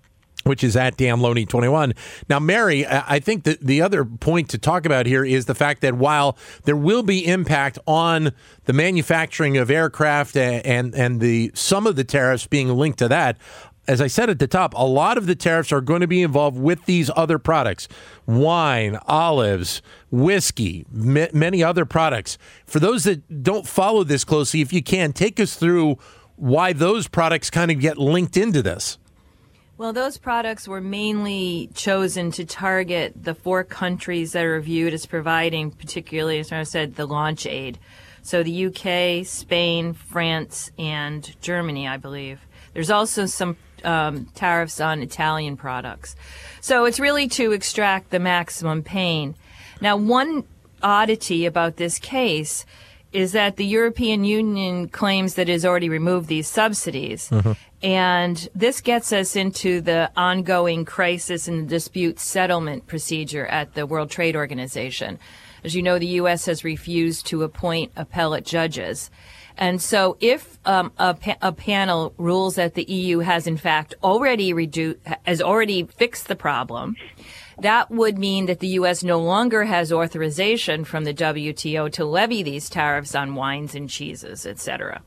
which 0.45 0.65
is 0.65 0.77
at 0.77 0.97
Dan 0.97 1.21
Loney 1.21 1.45
21. 1.45 1.93
Now, 2.29 2.39
Mary, 2.39 2.87
I 2.87 3.21
think 3.21 3.45
that 3.45 3.61
the 3.61 3.83
other 3.83 4.05
point 4.05 4.49
to 4.51 4.59
talk 4.59 4.87
about 4.87 5.07
here 5.07 5.25
is 5.25 5.47
the 5.47 5.55
fact 5.55 5.83
that 5.83 5.95
while 5.95 6.37
there 6.65 6.77
will 6.77 7.03
be 7.03 7.27
impact 7.27 7.79
on 7.87 8.33
the 8.65 8.73
manufacturing 8.73 9.57
of 9.57 9.71
aircraft 9.71 10.37
and, 10.37 10.65
and, 10.65 10.95
and 10.95 11.21
the 11.21 11.51
some 11.55 11.87
of 11.87 11.97
the 11.97 12.05
tariffs 12.05 12.47
being 12.47 12.69
linked 12.69 12.99
to 13.01 13.09
that, 13.09 13.37
as 13.91 14.01
I 14.01 14.07
said 14.07 14.31
at 14.31 14.39
the 14.39 14.47
top, 14.47 14.73
a 14.75 14.87
lot 14.87 15.19
of 15.19 15.27
the 15.27 15.35
tariffs 15.35 15.73
are 15.73 15.81
going 15.81 16.01
to 16.01 16.07
be 16.07 16.23
involved 16.23 16.59
with 16.59 16.85
these 16.85 17.11
other 17.17 17.39
products 17.39 17.89
wine, 18.25 18.99
olives, 19.07 19.83
whiskey, 20.11 20.87
m- 20.95 21.29
many 21.33 21.63
other 21.63 21.85
products. 21.85 22.39
For 22.67 22.79
those 22.79 23.05
that 23.05 23.43
don't 23.43 23.67
follow 23.67 24.05
this 24.05 24.25
closely, 24.25 24.61
if 24.61 24.73
you 24.73 24.83
can, 24.83 25.13
take 25.13 25.41
us 25.41 25.57
through 25.57 25.99
why 26.37 26.73
those 26.73 27.09
products 27.09 27.51
kind 27.51 27.71
of 27.71 27.81
get 27.81 27.99
linked 27.99 28.37
into 28.37 28.63
this. 28.63 28.99
Well, 29.81 29.95
those 29.95 30.19
products 30.19 30.69
were 30.69 30.83
mainly 30.83 31.71
chosen 31.73 32.33
to 32.33 32.45
target 32.45 33.15
the 33.25 33.35
four 33.35 33.65
countries 33.65 34.33
that 34.33 34.45
are 34.45 34.61
viewed 34.61 34.93
as 34.93 35.07
providing, 35.07 35.71
particularly, 35.71 36.39
as 36.39 36.53
I 36.53 36.65
said, 36.65 36.97
the 36.97 37.07
launch 37.07 37.47
aid. 37.47 37.79
So 38.21 38.43
the 38.43 38.67
UK, 38.67 39.27
Spain, 39.27 39.95
France, 39.95 40.71
and 40.79 41.35
Germany, 41.41 41.89
I 41.89 41.97
believe. 41.97 42.43
There's 42.75 42.91
also 42.91 43.25
some 43.25 43.57
um, 43.83 44.27
tariffs 44.35 44.83
on 44.83 45.01
Italian 45.01 45.57
products. 45.57 46.15
So 46.61 46.85
it's 46.85 47.01
really 47.01 47.27
to 47.29 47.53
extract 47.53 48.11
the 48.11 48.21
maximum 48.21 48.83
pain. 48.83 49.35
Now, 49.81 49.97
one 49.97 50.45
oddity 50.83 51.47
about 51.47 51.77
this 51.77 51.99
case 51.99 52.67
is 53.13 53.33
that 53.33 53.57
the 53.57 53.65
European 53.65 54.25
Union 54.25 54.89
claims 54.89 55.35
that 55.35 55.49
it 55.49 55.53
has 55.53 55.65
already 55.65 55.89
removed 55.89 56.29
these 56.29 56.47
subsidies. 56.47 57.31
Mm-hmm. 57.31 57.53
And 57.83 58.49
this 58.55 58.81
gets 58.81 59.13
us 59.13 59.37
into 59.37 59.81
the 59.81 60.11
ongoing 60.17 60.85
crisis 60.85 61.49
and 61.49 61.69
dispute 61.69 62.19
settlement 62.19 62.87
procedure 62.87 63.47
at 63.47 63.75
the 63.75 63.87
World 63.87 64.11
Trade 64.11 64.37
Organization. 64.37 65.19
As 65.65 65.75
you 65.75 65.83
know, 65.83 65.99
the 65.99 66.07
U.S. 66.07 66.47
has 66.47 66.65
refused 66.65 67.27
to 67.27 67.43
appoint 67.43 67.93
appellate 67.97 68.45
judges. 68.45 69.11
And 69.57 69.81
so 69.81 70.17
if 70.21 70.59
um, 70.65 70.93
a, 70.99 71.15
pa- 71.15 71.37
a, 71.43 71.53
panel 71.53 72.15
rules 72.17 72.55
that 72.55 72.75
the 72.75 72.85
EU 72.85 73.19
has 73.19 73.47
in 73.47 73.59
fact 73.59 73.95
already 74.03 74.53
reduced, 74.53 74.99
has 75.27 75.43
already 75.43 75.85
fixed 75.85 76.29
the 76.29 76.37
problem, 76.37 76.97
that 77.59 77.91
would 77.91 78.19
mean 78.19 78.47
that 78.47 78.61
the 78.61 78.69
U.S. 78.69 79.05
no 79.05 79.21
longer 79.21 79.65
has 79.65 79.93
authorization 79.93 80.85
from 80.85 81.05
the 81.05 81.13
WTO 81.13 81.93
to 81.93 82.05
levy 82.07 82.43
these 82.43 82.71
tariffs 82.71 83.15
on 83.15 83.35
wines 83.35 83.75
and 83.75 83.91
cheeses, 83.91 84.47
etc. 84.47 85.03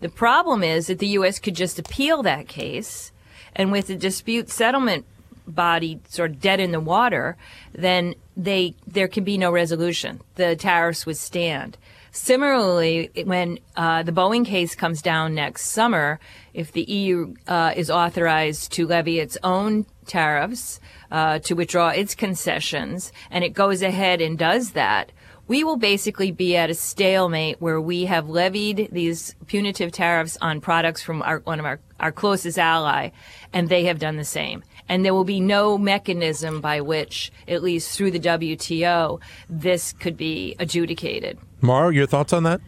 The 0.00 0.08
problem 0.08 0.62
is 0.62 0.86
that 0.86 0.98
the 0.98 1.08
U.S. 1.08 1.38
could 1.38 1.54
just 1.54 1.78
appeal 1.78 2.22
that 2.22 2.48
case, 2.48 3.12
and 3.54 3.72
with 3.72 3.86
the 3.86 3.96
dispute 3.96 4.50
settlement 4.50 5.06
body 5.46 6.00
sort 6.08 6.30
of 6.30 6.40
dead 6.40 6.60
in 6.60 6.72
the 6.72 6.80
water, 6.80 7.36
then 7.72 8.14
they 8.36 8.74
there 8.86 9.08
can 9.08 9.24
be 9.24 9.38
no 9.38 9.50
resolution. 9.50 10.20
The 10.36 10.56
tariffs 10.56 11.06
would 11.06 11.16
stand. 11.16 11.76
Similarly, 12.12 13.10
when 13.24 13.58
uh, 13.76 14.04
the 14.04 14.12
Boeing 14.12 14.46
case 14.46 14.76
comes 14.76 15.02
down 15.02 15.34
next 15.34 15.66
summer, 15.66 16.20
if 16.52 16.70
the 16.70 16.84
EU 16.84 17.34
uh, 17.48 17.72
is 17.74 17.90
authorized 17.90 18.70
to 18.74 18.86
levy 18.86 19.18
its 19.18 19.36
own 19.42 19.84
tariffs, 20.06 20.78
uh, 21.10 21.40
to 21.40 21.54
withdraw 21.54 21.88
its 21.88 22.14
concessions, 22.14 23.10
and 23.32 23.42
it 23.42 23.52
goes 23.52 23.82
ahead 23.82 24.20
and 24.20 24.38
does 24.38 24.72
that, 24.72 25.10
we 25.46 25.62
will 25.62 25.76
basically 25.76 26.30
be 26.30 26.56
at 26.56 26.70
a 26.70 26.74
stalemate 26.74 27.60
where 27.60 27.80
we 27.80 28.06
have 28.06 28.28
levied 28.28 28.88
these 28.90 29.34
punitive 29.46 29.92
tariffs 29.92 30.38
on 30.40 30.60
products 30.60 31.02
from 31.02 31.22
our, 31.22 31.40
one 31.40 31.60
of 31.60 31.66
our, 31.66 31.80
our 32.00 32.12
closest 32.12 32.58
ally, 32.58 33.10
and 33.52 33.68
they 33.68 33.84
have 33.84 33.98
done 33.98 34.16
the 34.16 34.24
same. 34.24 34.62
And 34.88 35.04
there 35.04 35.14
will 35.14 35.24
be 35.24 35.40
no 35.40 35.76
mechanism 35.76 36.60
by 36.60 36.80
which, 36.80 37.30
at 37.46 37.62
least 37.62 37.96
through 37.96 38.12
the 38.12 38.20
WTO, 38.20 39.20
this 39.48 39.92
could 39.92 40.16
be 40.16 40.56
adjudicated. 40.58 41.38
Mauro, 41.60 41.90
your 41.90 42.06
thoughts 42.06 42.32
on 42.32 42.42
that? 42.44 42.60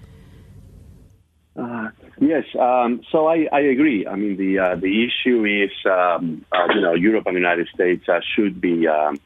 Uh, 1.59 1.89
yes, 2.21 2.45
um, 2.61 3.01
so 3.11 3.27
I, 3.27 3.47
I, 3.51 3.61
agree. 3.61 4.07
I 4.07 4.15
mean, 4.17 4.37
the 4.37 4.59
uh, 4.59 4.75
the 4.77 5.07
issue 5.07 5.47
is, 5.47 5.71
um, 5.91 6.45
uh, 6.53 6.67
you 6.75 6.83
know, 6.83 6.93
Europe 6.93 7.27
and 7.27 7.35
the 7.35 7.41
United 7.41 7.69
States 7.75 8.07
uh, 8.09 8.21
should 8.35 8.61
be, 8.61 8.87
um, 8.87 9.19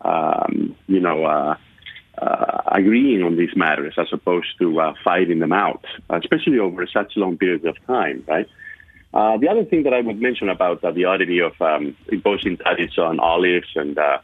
um 0.00 0.74
you 0.88 0.98
know, 0.98 1.56
uh, 2.18 2.62
agreeing 2.72 3.22
on 3.22 3.36
these 3.36 3.54
matters 3.56 3.94
as 3.98 4.06
opposed 4.12 4.58
to 4.58 4.80
uh, 4.80 4.94
fighting 5.04 5.38
them 5.38 5.52
out, 5.52 5.84
especially 6.10 6.58
over 6.58 6.86
such 6.86 7.16
long 7.16 7.36
periods 7.36 7.64
of 7.64 7.76
time, 7.86 8.24
right? 8.26 8.48
Uh, 9.14 9.38
the 9.38 9.48
other 9.48 9.64
thing 9.64 9.84
that 9.84 9.94
I 9.94 10.00
would 10.00 10.20
mention 10.20 10.48
about 10.48 10.84
uh, 10.84 10.90
the 10.90 11.04
oddity 11.04 11.40
of 11.40 11.52
um, 11.60 11.96
imposing 12.08 12.58
tariffs 12.58 12.98
on 12.98 13.20
olives 13.20 13.68
and 13.74 13.98
uh, 13.98 14.18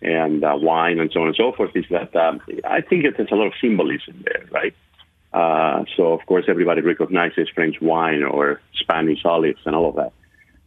and 0.00 0.44
uh, 0.44 0.54
wine 0.54 1.00
and 1.00 1.10
so 1.12 1.22
on 1.22 1.26
and 1.26 1.36
so 1.36 1.50
forth 1.50 1.72
is 1.74 1.84
that 1.90 2.14
um, 2.14 2.40
I 2.64 2.82
think 2.82 3.04
it, 3.04 3.16
there's 3.16 3.32
a 3.32 3.34
lot 3.34 3.48
of 3.48 3.54
symbolism 3.60 4.24
there, 4.24 4.44
right? 4.52 4.74
So, 5.96 6.12
of 6.12 6.24
course, 6.26 6.44
everybody 6.48 6.82
recognizes 6.82 7.48
French 7.54 7.80
wine 7.80 8.22
or 8.22 8.60
Spanish 8.74 9.24
olives 9.24 9.60
and 9.64 9.74
all 9.74 9.88
of 9.88 9.96
that. 9.96 10.12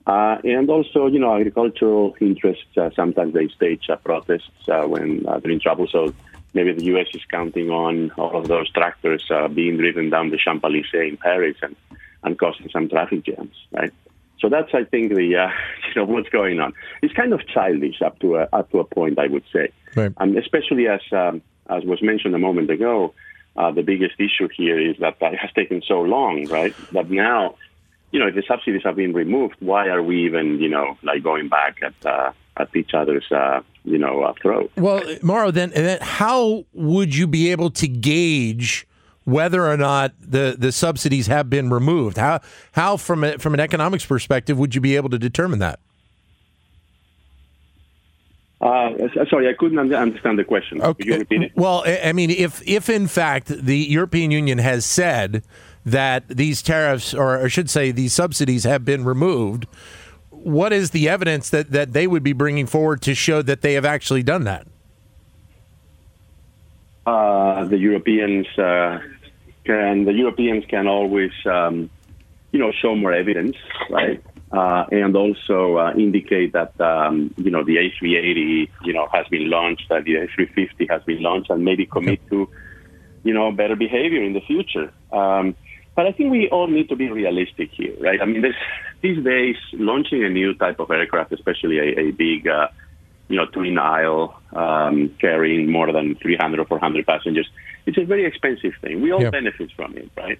Uh, 0.06 0.38
and 0.44 0.70
also, 0.70 1.08
you 1.08 1.20
know, 1.20 1.36
agricultural 1.36 2.16
interests, 2.20 2.66
uh, 2.75 2.90
sometimes 2.96 3.34
they 3.34 3.48
stage 3.50 3.90
uh, 3.90 3.96
protests 3.98 4.50
when 4.66 5.24
they're 5.24 5.51
in 5.51 5.60
trouble. 5.60 5.88
So 5.88 6.13
maybe 6.53 6.74
the 6.74 6.84
U.S. 6.86 7.08
is 7.13 7.22
counting 7.29 7.70
on 7.70 8.12
all 8.12 8.38
of 8.38 8.48
those 8.48 8.70
tractors 8.72 9.25
uh, 9.31 9.48
being 9.48 9.77
driven 9.77 10.10
down 10.10 10.29
the 10.29 10.38
Champs-Élysées 10.38 11.10
in 11.10 11.17
Paris 11.17 11.58
and, 11.62 11.75
and 12.24 12.38
causing 12.38 12.70
some 12.70 12.89
traffic 12.89 13.24
jams, 13.24 13.55
right? 13.72 13.93
So 14.39 14.50
that's, 14.50 14.74
I 14.74 14.84
think, 14.86 15.13
the 15.13 15.36
uh, 15.36 15.50
you 15.88 15.96
know 15.96 16.05
what's 16.05 16.29
going 16.29 16.60
on. 16.60 16.74
It's 17.01 17.13
kind 17.13 17.34
of 17.34 17.48
childish 17.48 18.01
up 18.01 18.20
to 18.20 18.38
a, 18.38 18.50
up 18.51 18.72
to 18.72 18.79
a 18.79 18.84
point, 18.84 19.20
I 19.20 19.27
would 19.27 19.43
say, 19.53 19.70
Right. 19.96 20.12
um, 20.17 20.36
especially 20.38 20.88
as 20.88 21.01
um, 21.12 21.41
as 21.70 21.84
was 21.84 22.01
mentioned 22.01 22.36
a 22.36 22.39
moment 22.39 22.70
ago. 22.70 23.13
Uh, 23.53 23.70
the 23.70 23.81
biggest 23.84 24.15
issue 24.17 24.48
here 24.55 24.79
is 24.79 24.96
that 25.00 25.17
it 25.20 25.36
has 25.38 25.51
taken 25.51 25.81
so 25.86 26.00
long, 26.00 26.46
right? 26.46 26.74
That 26.93 27.10
now, 27.12 27.55
you 28.12 28.20
know, 28.20 28.27
if 28.27 28.36
the 28.36 28.44
subsidies 28.48 28.82
have 28.84 28.96
been 28.96 29.13
removed, 29.13 29.56
why 29.60 29.88
are 29.88 30.03
we 30.03 30.25
even, 30.25 30.60
you 30.60 30.70
know, 30.70 30.98
like 31.03 31.24
going 31.24 31.48
back 31.48 31.80
at 31.82 32.06
uh, 32.06 32.32
at 32.58 32.75
each 32.75 32.94
other's, 32.94 33.32
uh, 33.32 33.62
you 33.86 33.98
know, 33.98 34.22
uh, 34.22 34.34
throat? 34.41 34.72
Well, 34.75 35.01
Mauro, 35.22 35.51
then, 35.51 35.72
then 35.72 36.00
how 36.01 36.65
would 36.74 37.15
you 37.15 37.27
be 37.27 37.51
able 37.51 37.70
to 37.72 37.88
gauge 37.88 38.86
whether 39.24 39.65
or 39.65 39.77
not 39.77 40.13
the, 40.20 40.56
the 40.58 40.72
subsidies 40.72 41.27
have 41.27 41.50
been 41.50 41.70
removed? 41.70 42.18
How 42.18 42.41
how 42.74 42.98
from 42.98 43.24
a, 43.24 43.38
from 43.38 43.53
an 43.53 43.60
economics 43.60 44.06
perspective 44.06 44.58
would 44.60 44.75
you 44.75 44.82
be 44.82 44.96
able 44.96 45.10
to 45.10 45.20
determine 45.20 45.60
that? 45.60 45.80
Uh, 48.60 48.91
sorry, 49.27 49.50
I 49.50 49.53
couldn't 49.58 49.80
understand 49.80 50.38
the 50.38 50.44
question. 50.44 50.82
Could 50.82 51.06
you 51.06 51.18
repeat 51.18 51.41
it? 51.41 51.51
Well, 51.56 51.84
I 51.86 52.10
I 52.10 52.13
mean, 52.13 52.30
if 52.30 52.62
if 52.68 52.89
in 52.89 53.08
fact 53.08 53.48
the 53.48 53.77
European 53.77 54.30
Union 54.32 54.60
has 54.60 54.86
said 54.86 55.44
that 55.86 56.28
these 56.28 56.62
tariffs, 56.62 57.14
or 57.14 57.44
I 57.44 57.48
should 57.48 57.70
say, 57.70 57.92
these 57.92 58.14
subsidies 58.14 58.64
have 58.64 58.86
been 58.86 59.04
removed, 59.04 59.66
what 60.30 60.74
is 60.74 60.92
the 60.92 61.08
evidence 61.10 61.50
that 61.50 61.72
that 61.72 61.94
they 61.94 62.08
would 62.08 62.24
be 62.24 62.34
bringing 62.34 62.66
forward 62.66 63.02
to 63.04 63.14
show 63.14 63.42
that 63.42 63.62
they 63.62 63.74
have 63.74 63.86
actually 63.86 64.24
done 64.24 64.44
that? 64.46 64.68
uh, 67.06 67.66
the 67.66 67.78
Europeans 67.78 68.48
uh, 68.58 69.00
can 69.64 70.06
the 70.06 70.14
Europeans 70.14 70.66
can 70.68 70.88
always 70.88 71.32
um, 71.46 71.90
you 72.52 72.60
know 72.60 72.72
show 72.72 72.96
more 72.96 73.14
evidence, 73.14 73.56
right? 73.90 74.22
Uh, 74.52 74.86
and 74.92 75.16
also 75.16 75.78
uh, 75.78 75.94
indicate 75.94 76.52
that 76.54 76.80
um, 76.82 77.34
you 77.38 77.52
know 77.52 77.64
the 77.64 77.78
A380 77.78 78.70
you 78.84 78.94
know 78.94 79.08
has 79.12 79.28
been 79.28 79.50
launched, 79.50 79.90
that 79.90 80.04
the 80.04 80.16
A350 80.16 80.90
has 80.90 81.04
been 81.04 81.22
launched, 81.22 81.50
and 81.50 81.64
maybe 81.64 81.86
commit 81.86 82.20
to 82.30 82.50
you 83.24 83.34
know 83.34 83.52
better 83.52 83.76
behavior 83.76 84.24
in 84.24 84.34
the 84.34 84.42
future. 84.42 84.92
Um, 85.12 85.56
but 85.95 86.05
I 86.05 86.12
think 86.12 86.31
we 86.31 86.50
all 86.50 86.67
need 86.67 86.89
to 86.89 86.95
be 86.95 87.10
realistic 87.10 87.71
here, 87.74 87.95
right? 88.00 88.19
I 88.21 88.25
mean, 88.25 88.41
this, 88.41 88.55
these 89.01 89.24
days, 89.24 89.55
launching 89.74 90.24
a 90.24 90.29
new 90.29 90.53
type 90.53 90.79
of 90.79 90.89
aircraft, 90.89 91.33
especially 91.33 91.79
a, 91.79 92.00
a 92.00 92.12
big, 92.12 92.48
uh, 92.48 92.67
you 93.27 93.36
know, 93.36 93.45
twin 93.45 93.77
aisle 93.77 94.39
um, 94.53 95.15
carrying 95.19 95.71
more 95.71 95.91
than 95.91 96.15
300 96.21 96.60
or 96.60 96.65
400 96.65 97.05
passengers, 97.05 97.50
it's 97.86 97.98
a 97.98 98.05
very 98.05 98.25
expensive 98.25 98.74
thing. 98.81 99.01
We 99.01 99.12
all 99.12 99.21
Yeah. 99.21 99.31
benefit 99.31 99.71
from 99.75 99.98
it, 99.98 100.10
right? 100.15 100.39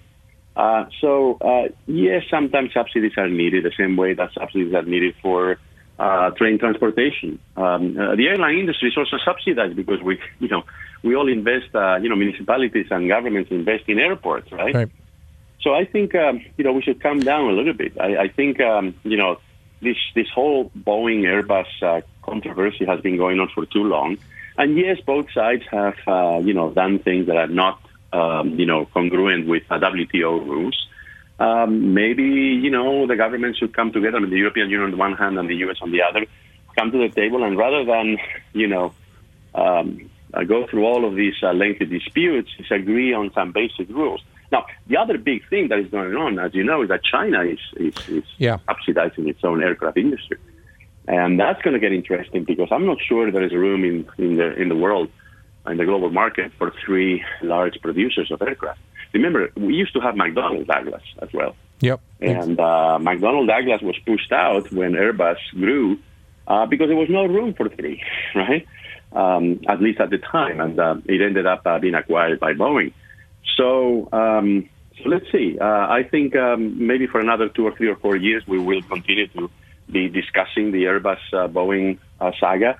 Uh, 0.54 0.84
so, 1.00 1.38
uh, 1.40 1.68
yes, 1.86 2.24
sometimes 2.30 2.72
subsidies 2.72 3.12
are 3.16 3.28
needed 3.28 3.64
the 3.64 3.72
same 3.76 3.96
way 3.96 4.14
that 4.14 4.30
subsidies 4.34 4.74
are 4.74 4.82
needed 4.82 5.14
for 5.22 5.58
uh, 5.98 6.30
train 6.30 6.58
transportation. 6.58 7.38
Um, 7.56 7.96
uh, 7.98 8.16
the 8.16 8.28
airline 8.28 8.58
industry 8.58 8.88
is 8.88 8.96
also 8.96 9.18
subsidized 9.24 9.76
because 9.76 10.00
we, 10.02 10.18
you 10.40 10.48
know, 10.48 10.62
we 11.02 11.14
all 11.14 11.28
invest, 11.28 11.74
uh, 11.74 11.96
you 11.96 12.08
know, 12.08 12.16
municipalities 12.16 12.86
and 12.90 13.08
governments 13.08 13.50
invest 13.50 13.84
in 13.88 13.98
airports, 13.98 14.50
right? 14.52 14.74
Right. 14.74 14.90
So 15.62 15.74
I 15.74 15.84
think 15.84 16.14
um, 16.14 16.44
you 16.56 16.64
know 16.64 16.72
we 16.72 16.82
should 16.82 17.00
calm 17.02 17.20
down 17.20 17.50
a 17.50 17.52
little 17.52 17.72
bit. 17.74 17.98
I, 18.00 18.16
I 18.24 18.28
think 18.28 18.60
um, 18.60 18.94
you 19.04 19.16
know 19.16 19.38
this 19.80 19.96
this 20.14 20.28
whole 20.34 20.70
Boeing 20.70 21.22
Airbus 21.22 21.66
uh, 21.82 22.00
controversy 22.22 22.84
has 22.84 23.00
been 23.00 23.16
going 23.16 23.38
on 23.38 23.48
for 23.54 23.64
too 23.66 23.84
long, 23.84 24.18
and 24.58 24.76
yes, 24.76 25.00
both 25.00 25.30
sides 25.32 25.62
have 25.70 25.96
uh, 26.06 26.40
you 26.42 26.54
know 26.54 26.70
done 26.70 26.98
things 26.98 27.26
that 27.26 27.36
are 27.36 27.46
not 27.46 27.80
um, 28.12 28.58
you 28.58 28.66
know 28.66 28.86
congruent 28.86 29.46
with 29.46 29.62
uh, 29.70 29.78
WTO 29.78 30.44
rules. 30.44 30.88
Um, 31.38 31.94
maybe 31.94 32.24
you 32.24 32.70
know 32.70 33.06
the 33.06 33.16
government 33.16 33.56
should 33.56 33.74
come 33.74 33.92
together, 33.92 34.16
I 34.16 34.20
mean, 34.20 34.30
the 34.30 34.38
European 34.38 34.68
Union 34.68 34.86
on 34.86 34.90
the 34.90 34.96
one 34.96 35.14
hand 35.14 35.38
and 35.38 35.48
the 35.48 35.56
U.S. 35.56 35.76
on 35.80 35.90
the 35.90 36.02
other, 36.02 36.26
come 36.76 36.90
to 36.90 36.98
the 36.98 37.08
table, 37.08 37.44
and 37.44 37.56
rather 37.56 37.84
than 37.84 38.18
you 38.52 38.66
know 38.66 38.94
um, 39.54 40.10
uh, 40.34 40.42
go 40.42 40.66
through 40.66 40.86
all 40.86 41.04
of 41.04 41.14
these 41.14 41.34
uh, 41.42 41.52
lengthy 41.52 41.86
disputes, 41.86 42.50
is 42.58 42.70
agree 42.70 43.14
on 43.14 43.32
some 43.32 43.52
basic 43.52 43.88
rules. 43.88 44.22
Now, 44.52 44.66
the 44.86 44.98
other 44.98 45.16
big 45.16 45.48
thing 45.48 45.68
that 45.68 45.78
is 45.78 45.88
going 45.90 46.14
on, 46.14 46.38
as 46.38 46.54
you 46.54 46.62
know, 46.62 46.82
is 46.82 46.90
that 46.90 47.02
China 47.02 47.42
is, 47.42 47.58
is, 47.76 47.94
is 48.08 48.24
Yeah. 48.36 48.58
subsidizing 48.68 49.26
its 49.26 49.42
own 49.42 49.62
aircraft 49.62 49.96
industry. 49.96 50.36
And 51.08 51.40
that's 51.40 51.60
going 51.62 51.74
to 51.74 51.80
get 51.80 51.92
interesting 51.92 52.44
because 52.44 52.68
I'm 52.70 52.86
not 52.86 52.98
sure 53.08 53.30
there 53.32 53.42
is 53.42 53.52
room 53.52 53.82
in, 53.84 54.08
in, 54.18 54.36
the, 54.36 54.54
in 54.60 54.68
the 54.68 54.76
world, 54.76 55.08
in 55.66 55.78
the 55.78 55.86
global 55.86 56.10
market, 56.10 56.52
for 56.58 56.72
three 56.84 57.24
large 57.42 57.80
producers 57.80 58.30
of 58.30 58.42
aircraft. 58.42 58.78
Remember, 59.14 59.50
we 59.56 59.74
used 59.74 59.94
to 59.94 60.00
have 60.00 60.14
McDonnell 60.14 60.66
Douglas 60.66 61.02
as 61.20 61.32
well. 61.32 61.56
Yep. 61.80 62.00
And 62.20 62.60
uh, 62.60 62.98
McDonnell 63.00 63.46
Douglas 63.46 63.82
was 63.82 63.96
pushed 64.06 64.32
out 64.32 64.70
when 64.70 64.92
Airbus 64.92 65.38
grew 65.54 65.98
uh, 66.46 66.66
because 66.66 66.88
there 66.88 66.96
was 66.96 67.08
no 67.10 67.24
room 67.24 67.54
for 67.54 67.68
three, 67.70 68.02
right? 68.34 68.66
Um, 69.12 69.60
at 69.68 69.80
least 69.80 70.00
at 70.00 70.10
the 70.10 70.18
time, 70.18 70.60
and 70.60 70.78
uh, 70.78 70.94
it 71.06 71.20
ended 71.20 71.46
up 71.46 71.62
uh, 71.66 71.78
being 71.78 71.94
acquired 71.94 72.38
by 72.40 72.54
Boeing. 72.54 72.92
So, 73.56 74.08
um, 74.12 74.68
so 75.02 75.08
let's 75.08 75.30
see. 75.32 75.58
Uh, 75.58 75.64
I 75.64 76.06
think 76.10 76.36
um, 76.36 76.86
maybe 76.86 77.06
for 77.06 77.20
another 77.20 77.48
two 77.48 77.66
or 77.66 77.74
three 77.76 77.88
or 77.88 77.96
four 77.96 78.16
years, 78.16 78.46
we 78.46 78.58
will 78.58 78.82
continue 78.82 79.26
to 79.28 79.50
be 79.90 80.08
discussing 80.08 80.72
the 80.72 80.84
Airbus 80.84 81.18
uh, 81.32 81.48
Boeing 81.48 81.98
uh, 82.20 82.32
saga. 82.38 82.78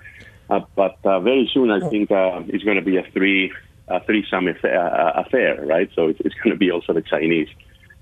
Uh, 0.49 0.61
but 0.75 0.99
uh, 1.05 1.21
very 1.21 1.51
soon, 1.53 1.71
I 1.71 1.89
think 1.89 2.11
uh, 2.11 2.43
it's 2.49 2.65
going 2.65 2.77
to 2.77 2.83
be 2.83 2.97
a 2.97 3.03
three 3.13 3.53
a 3.89 4.03
threesome 4.05 4.49
affair, 4.49 5.13
affair, 5.17 5.67
right? 5.67 5.91
So 5.95 6.09
it's, 6.09 6.21
it's 6.21 6.35
going 6.37 6.51
to 6.51 6.57
be 6.57 6.71
also 6.71 6.93
the 6.93 7.03
Chinese, 7.03 7.49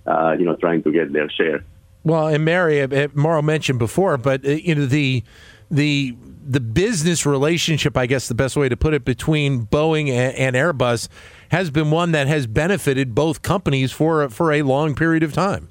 you 0.07 0.45
know, 0.45 0.57
trying 0.61 0.83
to 0.83 0.93
get 0.93 1.12
their 1.12 1.31
share. 1.31 1.64
Well, 2.05 2.29
and 2.29 2.45
Mary, 2.45 2.87
Mauro 3.14 3.43
mentioned 3.43 3.79
before, 3.79 4.17
but 4.17 4.45
you 4.45 4.75
know 4.75 4.87
the 4.87 5.25
the 5.71 6.14
the 6.42 6.61
business 6.61 7.26
relationship, 7.26 7.97
I 7.97 8.06
guess 8.06 8.28
the 8.28 8.35
best 8.35 8.56
way 8.56 8.68
to 8.68 8.76
put 8.76 8.94
it, 8.94 9.04
between 9.04 9.66
Boeing 9.66 10.09
and, 10.09 10.35
and 10.37 10.56
Airbus 10.56 11.09
has 11.50 11.70
been 11.70 11.90
one 11.90 12.12
that 12.12 12.26
has 12.26 12.47
benefited 12.47 13.14
both 13.14 13.42
companies 13.42 13.92
for 13.92 14.28
for 14.28 14.52
a 14.52 14.62
long 14.62 14.94
period 14.94 15.23
of 15.23 15.32
time. 15.32 15.68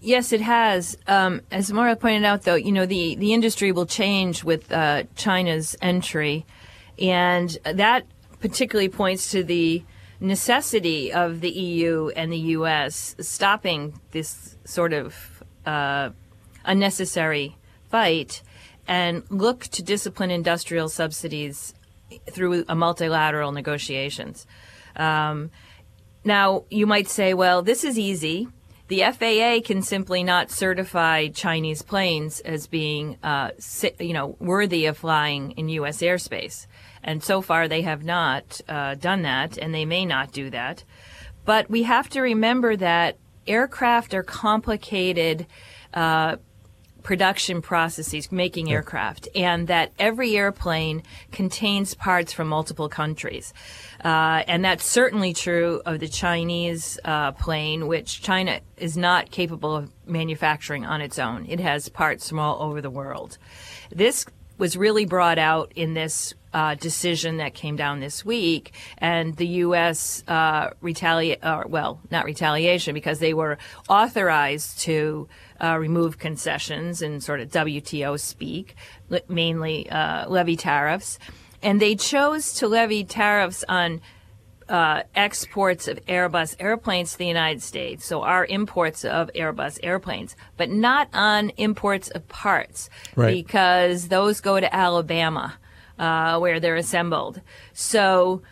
Yes, 0.00 0.32
it 0.32 0.42
has. 0.42 0.98
Um, 1.06 1.40
as 1.50 1.72
Mauro 1.72 1.94
pointed 1.96 2.24
out, 2.24 2.42
though, 2.42 2.56
you 2.56 2.72
know 2.72 2.86
the 2.86 3.14
the 3.16 3.32
industry 3.32 3.72
will 3.72 3.86
change 3.86 4.44
with 4.44 4.70
uh, 4.70 5.04
China's 5.16 5.76
entry, 5.80 6.44
and 6.98 7.56
that 7.64 8.04
particularly 8.40 8.90
points 8.90 9.30
to 9.30 9.42
the 9.42 9.82
necessity 10.20 11.12
of 11.12 11.40
the 11.40 11.50
EU 11.50 12.10
and 12.16 12.30
the 12.30 12.38
U.S. 12.38 13.16
stopping 13.20 13.98
this 14.10 14.56
sort 14.64 14.92
of 14.92 15.42
uh, 15.64 16.10
unnecessary 16.64 17.56
fight 17.88 18.42
and 18.86 19.24
look 19.30 19.64
to 19.64 19.82
discipline 19.82 20.30
industrial 20.30 20.88
subsidies 20.88 21.74
through 22.30 22.64
a 22.68 22.74
multilateral 22.74 23.52
negotiations. 23.52 24.46
Um, 24.96 25.50
now, 26.24 26.64
you 26.70 26.86
might 26.86 27.08
say, 27.08 27.34
well, 27.34 27.62
this 27.62 27.84
is 27.84 27.98
easy. 27.98 28.48
The 28.88 29.02
FAA 29.12 29.66
can 29.66 29.82
simply 29.82 30.22
not 30.22 30.50
certify 30.50 31.28
Chinese 31.28 31.82
planes 31.82 32.40
as 32.40 32.66
being, 32.66 33.18
uh, 33.22 33.50
you 33.98 34.12
know, 34.12 34.36
worthy 34.38 34.86
of 34.86 34.98
flying 34.98 35.52
in 35.52 35.68
U.S. 35.70 35.98
airspace, 35.98 36.66
and 37.02 37.22
so 37.22 37.40
far 37.40 37.66
they 37.66 37.82
have 37.82 38.04
not 38.04 38.60
uh, 38.68 38.94
done 38.94 39.22
that, 39.22 39.56
and 39.56 39.74
they 39.74 39.86
may 39.86 40.04
not 40.04 40.32
do 40.32 40.50
that. 40.50 40.84
But 41.44 41.70
we 41.70 41.84
have 41.84 42.10
to 42.10 42.20
remember 42.20 42.76
that 42.76 43.18
aircraft 43.46 44.14
are 44.14 44.22
complicated. 44.22 45.46
Uh, 45.92 46.36
production 47.04 47.62
processes 47.62 48.32
making 48.32 48.72
aircraft, 48.72 49.28
and 49.36 49.68
that 49.68 49.92
every 49.98 50.36
airplane 50.36 51.04
contains 51.30 51.94
parts 51.94 52.32
from 52.32 52.48
multiple 52.48 52.88
countries. 52.88 53.54
Uh, 54.04 54.42
and 54.48 54.64
that's 54.64 54.84
certainly 54.84 55.32
true 55.32 55.80
of 55.86 56.00
the 56.00 56.08
Chinese 56.08 56.98
uh, 57.04 57.30
plane, 57.32 57.86
which 57.86 58.22
China 58.22 58.58
is 58.76 58.96
not 58.96 59.30
capable 59.30 59.76
of 59.76 59.92
manufacturing 60.06 60.84
on 60.84 61.00
its 61.00 61.18
own. 61.18 61.46
It 61.48 61.60
has 61.60 61.88
parts 61.88 62.28
from 62.28 62.40
all 62.40 62.60
over 62.62 62.80
the 62.80 62.90
world. 62.90 63.38
This 63.90 64.26
was 64.58 64.76
really 64.76 65.04
brought 65.04 65.38
out 65.38 65.72
in 65.76 65.94
this 65.94 66.34
uh, 66.54 66.74
decision 66.76 67.36
that 67.38 67.52
came 67.52 67.76
down 67.76 67.98
this 68.00 68.24
week, 68.24 68.72
and 68.98 69.36
the 69.36 69.46
U.S. 69.66 70.22
Uh, 70.28 70.70
retaliate, 70.80 71.42
uh, 71.44 71.64
well, 71.66 72.00
not 72.10 72.24
retaliation, 72.24 72.94
because 72.94 73.18
they 73.18 73.34
were 73.34 73.58
authorized 73.88 74.78
to 74.80 75.28
uh, 75.62 75.76
remove 75.76 76.18
concessions 76.18 77.02
and 77.02 77.22
sort 77.22 77.40
of 77.40 77.50
WTO 77.50 78.18
speak, 78.18 78.76
mainly 79.28 79.90
uh, 79.90 80.28
levy 80.28 80.56
tariffs, 80.56 81.18
and 81.62 81.80
they 81.80 81.96
chose 81.96 82.52
to 82.54 82.68
levy 82.68 83.02
tariffs 83.04 83.64
on 83.68 84.00
uh, 84.68 85.02
exports 85.14 85.88
of 85.88 85.98
Airbus 86.06 86.56
airplanes 86.58 87.12
to 87.12 87.18
the 87.18 87.26
United 87.26 87.62
States, 87.62 88.04
so 88.06 88.22
our 88.22 88.46
imports 88.46 89.04
of 89.04 89.28
Airbus 89.34 89.78
airplanes, 89.82 90.36
but 90.56 90.70
not 90.70 91.08
on 91.12 91.50
imports 91.56 92.08
of 92.10 92.26
parts 92.28 92.88
Right. 93.16 93.32
because 93.44 94.08
those 94.08 94.40
go 94.40 94.58
to 94.60 94.74
Alabama 94.74 95.58
uh, 95.98 96.38
where 96.38 96.60
they're 96.60 96.76
assembled. 96.76 97.40
So 97.72 98.42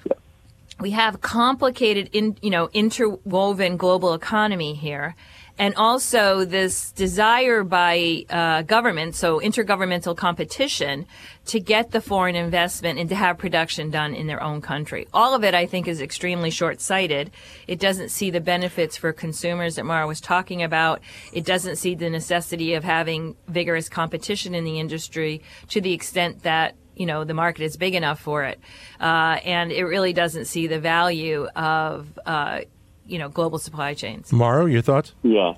we 0.80 0.90
have 0.90 1.20
complicated, 1.20 2.10
in, 2.12 2.36
you 2.42 2.50
know, 2.50 2.68
interwoven 2.72 3.76
global 3.76 4.14
economy 4.14 4.74
here. 4.74 5.14
And 5.58 5.74
also 5.74 6.46
this 6.46 6.92
desire 6.92 7.62
by 7.62 8.24
uh, 8.30 8.62
government, 8.62 9.14
so 9.14 9.38
intergovernmental 9.38 10.16
competition, 10.16 11.06
to 11.46 11.60
get 11.60 11.90
the 11.90 12.00
foreign 12.00 12.34
investment 12.34 12.98
and 12.98 13.08
to 13.10 13.14
have 13.14 13.36
production 13.36 13.90
done 13.90 14.14
in 14.14 14.26
their 14.26 14.42
own 14.42 14.62
country. 14.62 15.06
All 15.12 15.34
of 15.34 15.44
it, 15.44 15.54
I 15.54 15.66
think, 15.66 15.86
is 15.86 16.00
extremely 16.00 16.50
short-sighted. 16.50 17.30
It 17.68 17.78
doesn't 17.78 18.08
see 18.08 18.30
the 18.30 18.40
benefits 18.40 18.96
for 18.96 19.12
consumers 19.12 19.76
that 19.76 19.84
Mauro 19.84 20.08
was 20.08 20.22
talking 20.22 20.62
about. 20.62 21.02
It 21.34 21.44
doesn't 21.44 21.76
see 21.76 21.94
the 21.94 22.08
necessity 22.08 22.72
of 22.72 22.82
having 22.82 23.36
vigorous 23.46 23.90
competition 23.90 24.54
in 24.54 24.64
the 24.64 24.80
industry 24.80 25.42
to 25.68 25.82
the 25.82 25.92
extent 25.92 26.44
that 26.44 26.74
you 26.96 27.06
know 27.06 27.24
the 27.24 27.34
market 27.34 27.62
is 27.62 27.76
big 27.76 27.94
enough 27.94 28.20
for 28.20 28.44
it, 28.44 28.60
uh, 29.00 29.38
and 29.44 29.72
it 29.72 29.84
really 29.84 30.12
doesn't 30.12 30.46
see 30.46 30.66
the 30.66 30.80
value 30.80 31.46
of 31.56 32.18
uh, 32.26 32.60
you 33.06 33.18
know 33.18 33.28
global 33.28 33.58
supply 33.58 33.94
chains. 33.94 34.32
Mauro, 34.32 34.66
your 34.66 34.82
thoughts? 34.82 35.14
Yeah. 35.22 35.54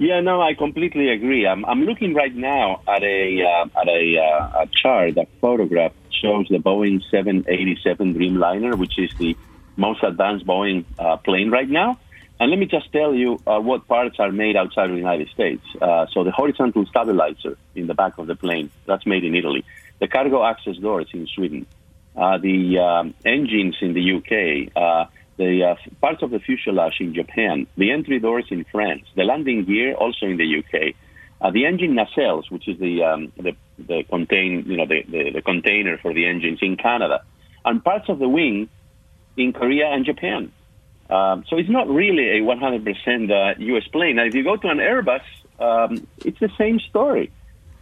Yeah, 0.00 0.20
no, 0.20 0.40
I 0.40 0.54
completely 0.54 1.10
agree. 1.10 1.44
I'm, 1.44 1.64
I'm 1.64 1.82
looking 1.82 2.14
right 2.14 2.34
now 2.34 2.82
at 2.86 3.02
a 3.02 3.42
uh, 3.42 3.80
at 3.80 3.88
a, 3.88 4.18
uh, 4.18 4.62
a 4.62 4.66
chart, 4.68 5.16
a 5.16 5.26
photograph 5.40 5.92
shows 6.22 6.46
the 6.48 6.58
Boeing 6.58 7.02
787 7.10 8.14
Dreamliner, 8.14 8.78
which 8.78 8.96
is 8.98 9.10
the 9.18 9.36
most 9.76 10.02
advanced 10.04 10.46
Boeing 10.46 10.84
uh, 10.98 11.16
plane 11.16 11.50
right 11.50 11.68
now. 11.68 11.98
And 12.40 12.50
let 12.50 12.58
me 12.60 12.66
just 12.66 12.92
tell 12.92 13.12
you 13.14 13.40
uh, 13.46 13.58
what 13.58 13.88
parts 13.88 14.20
are 14.20 14.30
made 14.30 14.56
outside 14.56 14.84
of 14.84 14.92
the 14.92 14.98
United 14.98 15.28
States. 15.30 15.64
Uh, 15.82 16.06
so 16.12 16.22
the 16.22 16.30
horizontal 16.30 16.86
stabilizer 16.86 17.58
in 17.74 17.88
the 17.88 17.94
back 17.94 18.18
of 18.18 18.28
the 18.28 18.36
plane, 18.36 18.70
that's 18.86 19.04
made 19.06 19.24
in 19.24 19.34
Italy. 19.34 19.64
The 20.00 20.08
cargo 20.08 20.44
access 20.44 20.76
doors 20.76 21.08
in 21.12 21.26
Sweden. 21.26 21.66
Uh, 22.16 22.38
the 22.38 22.78
um, 22.78 23.14
engines 23.24 23.76
in 23.80 23.94
the 23.94 24.16
UK. 24.16 24.72
Uh, 24.74 25.06
the 25.38 25.64
uh, 25.64 25.90
parts 26.00 26.22
of 26.22 26.30
the 26.30 26.40
fuselage 26.40 26.96
in 27.00 27.14
Japan, 27.14 27.66
the 27.76 27.92
entry 27.92 28.18
doors 28.18 28.46
in 28.50 28.64
France, 28.64 29.04
the 29.14 29.22
landing 29.22 29.64
gear 29.64 29.94
also 29.94 30.26
in 30.26 30.36
the 30.36 30.58
UK, 30.58 30.94
uh, 31.40 31.50
the 31.52 31.64
engine 31.64 31.96
nacelles, 31.96 32.50
which 32.50 32.66
is 32.66 32.78
the 32.78 33.04
um, 33.04 33.32
the, 33.36 33.54
the 33.78 34.02
contain 34.10 34.64
you 34.66 34.76
know 34.76 34.86
the, 34.86 35.02
the, 35.08 35.30
the 35.34 35.42
container 35.42 35.96
for 35.98 36.12
the 36.12 36.26
engines 36.26 36.58
in 36.60 36.76
Canada, 36.76 37.22
and 37.64 37.82
parts 37.82 38.08
of 38.08 38.18
the 38.18 38.28
wing 38.28 38.68
in 39.36 39.52
Korea 39.52 39.86
and 39.86 40.04
Japan. 40.04 40.52
Um, 41.08 41.44
so 41.48 41.56
it's 41.56 41.70
not 41.70 41.88
really 41.88 42.38
a 42.38 42.40
100% 42.42 43.30
uh, 43.30 43.54
U.S. 43.58 43.88
plane. 43.88 44.18
If 44.18 44.34
you 44.34 44.44
go 44.44 44.56
to 44.56 44.68
an 44.68 44.76
Airbus, 44.76 45.22
um, 45.58 46.06
it's 46.18 46.38
the 46.38 46.50
same 46.58 46.80
story. 46.80 47.30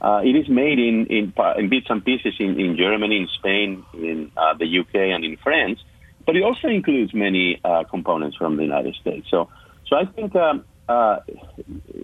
Uh, 0.01 0.21
it 0.25 0.37
is 0.37 0.49
made 0.49 0.79
in, 0.79 1.07
in, 1.07 1.33
in 1.59 1.69
bits 1.69 1.87
and 1.89 2.05
pieces 2.05 2.35
in, 2.39 2.61
in 2.61 2.77
Germany, 2.77 3.17
in 3.17 3.29
Spain, 3.29 3.85
in 3.95 4.31
uh, 4.37 4.55
the 4.55 4.79
UK, 4.81 4.95
and 4.95 5.25
in 5.25 5.37
France 5.37 5.81
but 6.27 6.37
it 6.37 6.43
also 6.43 6.69
includes 6.69 7.15
many 7.15 7.61
uh, 7.65 7.85
components 7.85 8.37
from 8.37 8.57
the 8.57 8.65
United 8.65 8.97
States. 8.97 9.29
So, 9.31 9.49
so 9.87 9.97
I 9.97 10.05
think 10.05 10.35
um, 10.35 10.65
uh, 10.89 11.21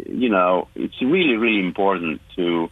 you 0.07 0.29
know 0.29 0.69
it's 0.77 1.03
really, 1.03 1.37
really 1.37 1.61
important 1.61 2.23
to 2.37 2.71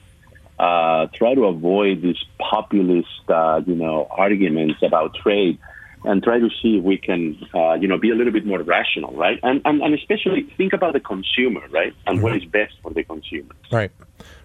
uh, 0.59 1.09
try 1.13 1.35
to 1.35 1.47
avoid 1.47 2.03
these 2.03 2.23
populist, 2.39 3.29
uh, 3.29 3.61
you 3.67 3.75
know, 3.75 4.07
arguments 4.11 4.81
about 4.83 5.15
trade, 5.17 5.59
and 6.05 6.23
try 6.23 6.39
to 6.39 6.49
see 6.63 6.79
if 6.79 6.85
we 6.85 6.97
can, 6.97 7.37
uh, 7.55 7.75
you 7.75 7.89
know, 7.89 7.99
be 7.99 8.11
a 8.11 8.15
little 8.15 8.33
bit 8.33 8.47
more 8.47 8.63
rational, 8.63 9.13
right? 9.15 9.41
And, 9.43 9.61
and 9.65 9.83
and 9.83 9.95
especially 9.95 10.45
think 10.57 10.73
about 10.73 10.93
the 10.93 11.01
consumer, 11.01 11.63
right, 11.71 11.95
and 12.07 12.23
what 12.23 12.37
is 12.37 12.45
best 12.45 12.75
for 12.81 12.93
the 12.93 13.03
consumer. 13.03 13.55
Right. 13.73 13.91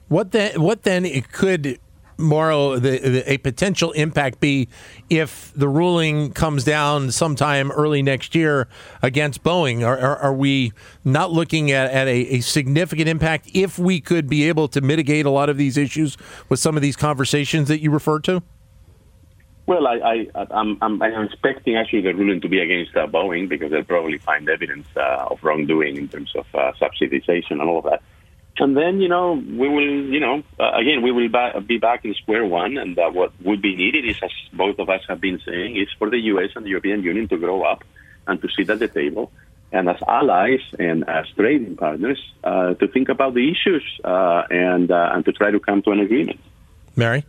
What 0.08 0.32
then? 0.32 0.62
What 0.62 0.84
then? 0.84 1.06
It 1.06 1.32
could 1.32 1.80
Mauro 2.18 2.80
the, 2.80 2.98
the, 2.98 3.32
a 3.32 3.38
potential 3.38 3.92
impact 3.92 4.40
be 4.40 4.68
if 5.10 5.52
the 5.56 5.68
ruling 5.68 6.32
comes 6.32 6.64
down 6.64 7.12
sometime 7.12 7.72
early 7.72 8.02
next 8.02 8.36
year 8.36 8.68
against 9.02 9.44
Boeing? 9.44 9.86
Are, 9.86 9.98
are, 9.98 10.18
are 10.18 10.34
we 10.34 10.74
not 11.04 11.32
looking 11.32 11.72
at, 11.72 11.92
at 11.92 12.08
a, 12.08 12.36
a, 12.36 12.40
significant 12.42 13.10
impact 13.10 13.50
if 13.54 13.78
we 13.78 14.00
could 14.00 14.30
be 14.30 14.48
able 14.48 14.68
to 14.70 14.82
mitigate 14.82 15.26
a 15.26 15.30
lot 15.30 15.50
of 15.50 15.58
these 15.58 15.78
issues 15.78 16.18
with 16.50 16.60
some 16.60 16.76
of 16.76 16.82
these 16.82 16.96
conversations 16.96 17.68
that 17.68 17.82
you 17.82 17.92
referred 17.92 18.24
to? 18.26 18.42
Well, 19.68 19.88
I, 19.88 20.28
I, 20.36 20.48
I'm, 20.52 20.78
I'm, 20.82 21.02
I'm 21.02 21.24
expecting 21.24 21.76
actually 21.76 22.02
the 22.02 22.14
ruling 22.14 22.40
to 22.42 22.48
be 22.48 22.60
against 22.60 22.96
uh, 22.96 23.08
Boeing 23.08 23.50
because 23.50 23.72
they'll 23.72 23.84
probably 23.84 24.20
find 24.20 24.48
evidence 24.48 24.88
uh, 24.96 25.28
of 25.32 25.44
wrongdoing 25.44 25.98
in 25.98 26.08
terms 26.08 26.32
of 26.36 26.46
uh, 26.54 26.72
subsidization 26.80 27.52
and 27.52 27.64
all 27.64 27.80
of 27.80 27.86
that. 27.86 28.04
And 28.58 28.76
then, 28.76 29.02
you 29.02 29.10
know, 29.10 29.34
we 29.34 29.68
will, 29.68 30.06
you 30.06 30.20
know, 30.20 30.44
uh, 30.60 30.72
again, 30.74 31.02
we 31.02 31.12
will 31.12 31.28
ba- 31.30 31.60
be 31.62 31.78
back 31.78 32.06
in 32.06 32.14
square 32.14 32.46
one. 32.46 32.78
And 32.78 32.98
uh, 32.98 33.10
what 33.10 33.34
would 33.44 33.62
be 33.62 33.76
needed 33.76 34.06
is, 34.06 34.18
as 34.24 34.32
both 34.54 34.80
of 34.80 34.90
us 34.90 35.02
have 35.10 35.20
been 35.20 35.42
saying, 35.46 35.76
is 35.76 35.90
for 36.00 36.10
the 36.10 36.20
U.S. 36.34 36.52
and 36.56 36.66
the 36.66 36.70
European 36.70 37.04
Union 37.04 37.28
to 37.30 37.38
grow 37.38 37.64
up 37.64 37.84
and 38.28 38.42
to 38.42 38.48
sit 38.50 38.70
at 38.70 38.80
the 38.80 38.88
table 38.88 39.32
and 39.72 39.90
as 39.90 39.98
allies 40.08 40.62
and 40.80 41.08
as 41.10 41.26
trading 41.36 41.76
partners 41.76 42.22
uh, 42.44 42.74
to 42.76 42.88
think 42.88 43.10
about 43.10 43.34
the 43.34 43.52
issues 43.52 43.84
uh, 44.04 44.44
and 44.50 44.90
uh, 44.92 45.12
and 45.14 45.26
to 45.26 45.32
try 45.34 45.52
to 45.52 45.60
come 45.60 45.82
to 45.82 45.92
an 45.92 46.00
agreement. 46.00 46.40
Mary, 46.96 47.26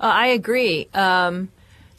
uh, 0.00 0.04
I 0.04 0.28
agree. 0.28 0.88
Um, 0.94 1.48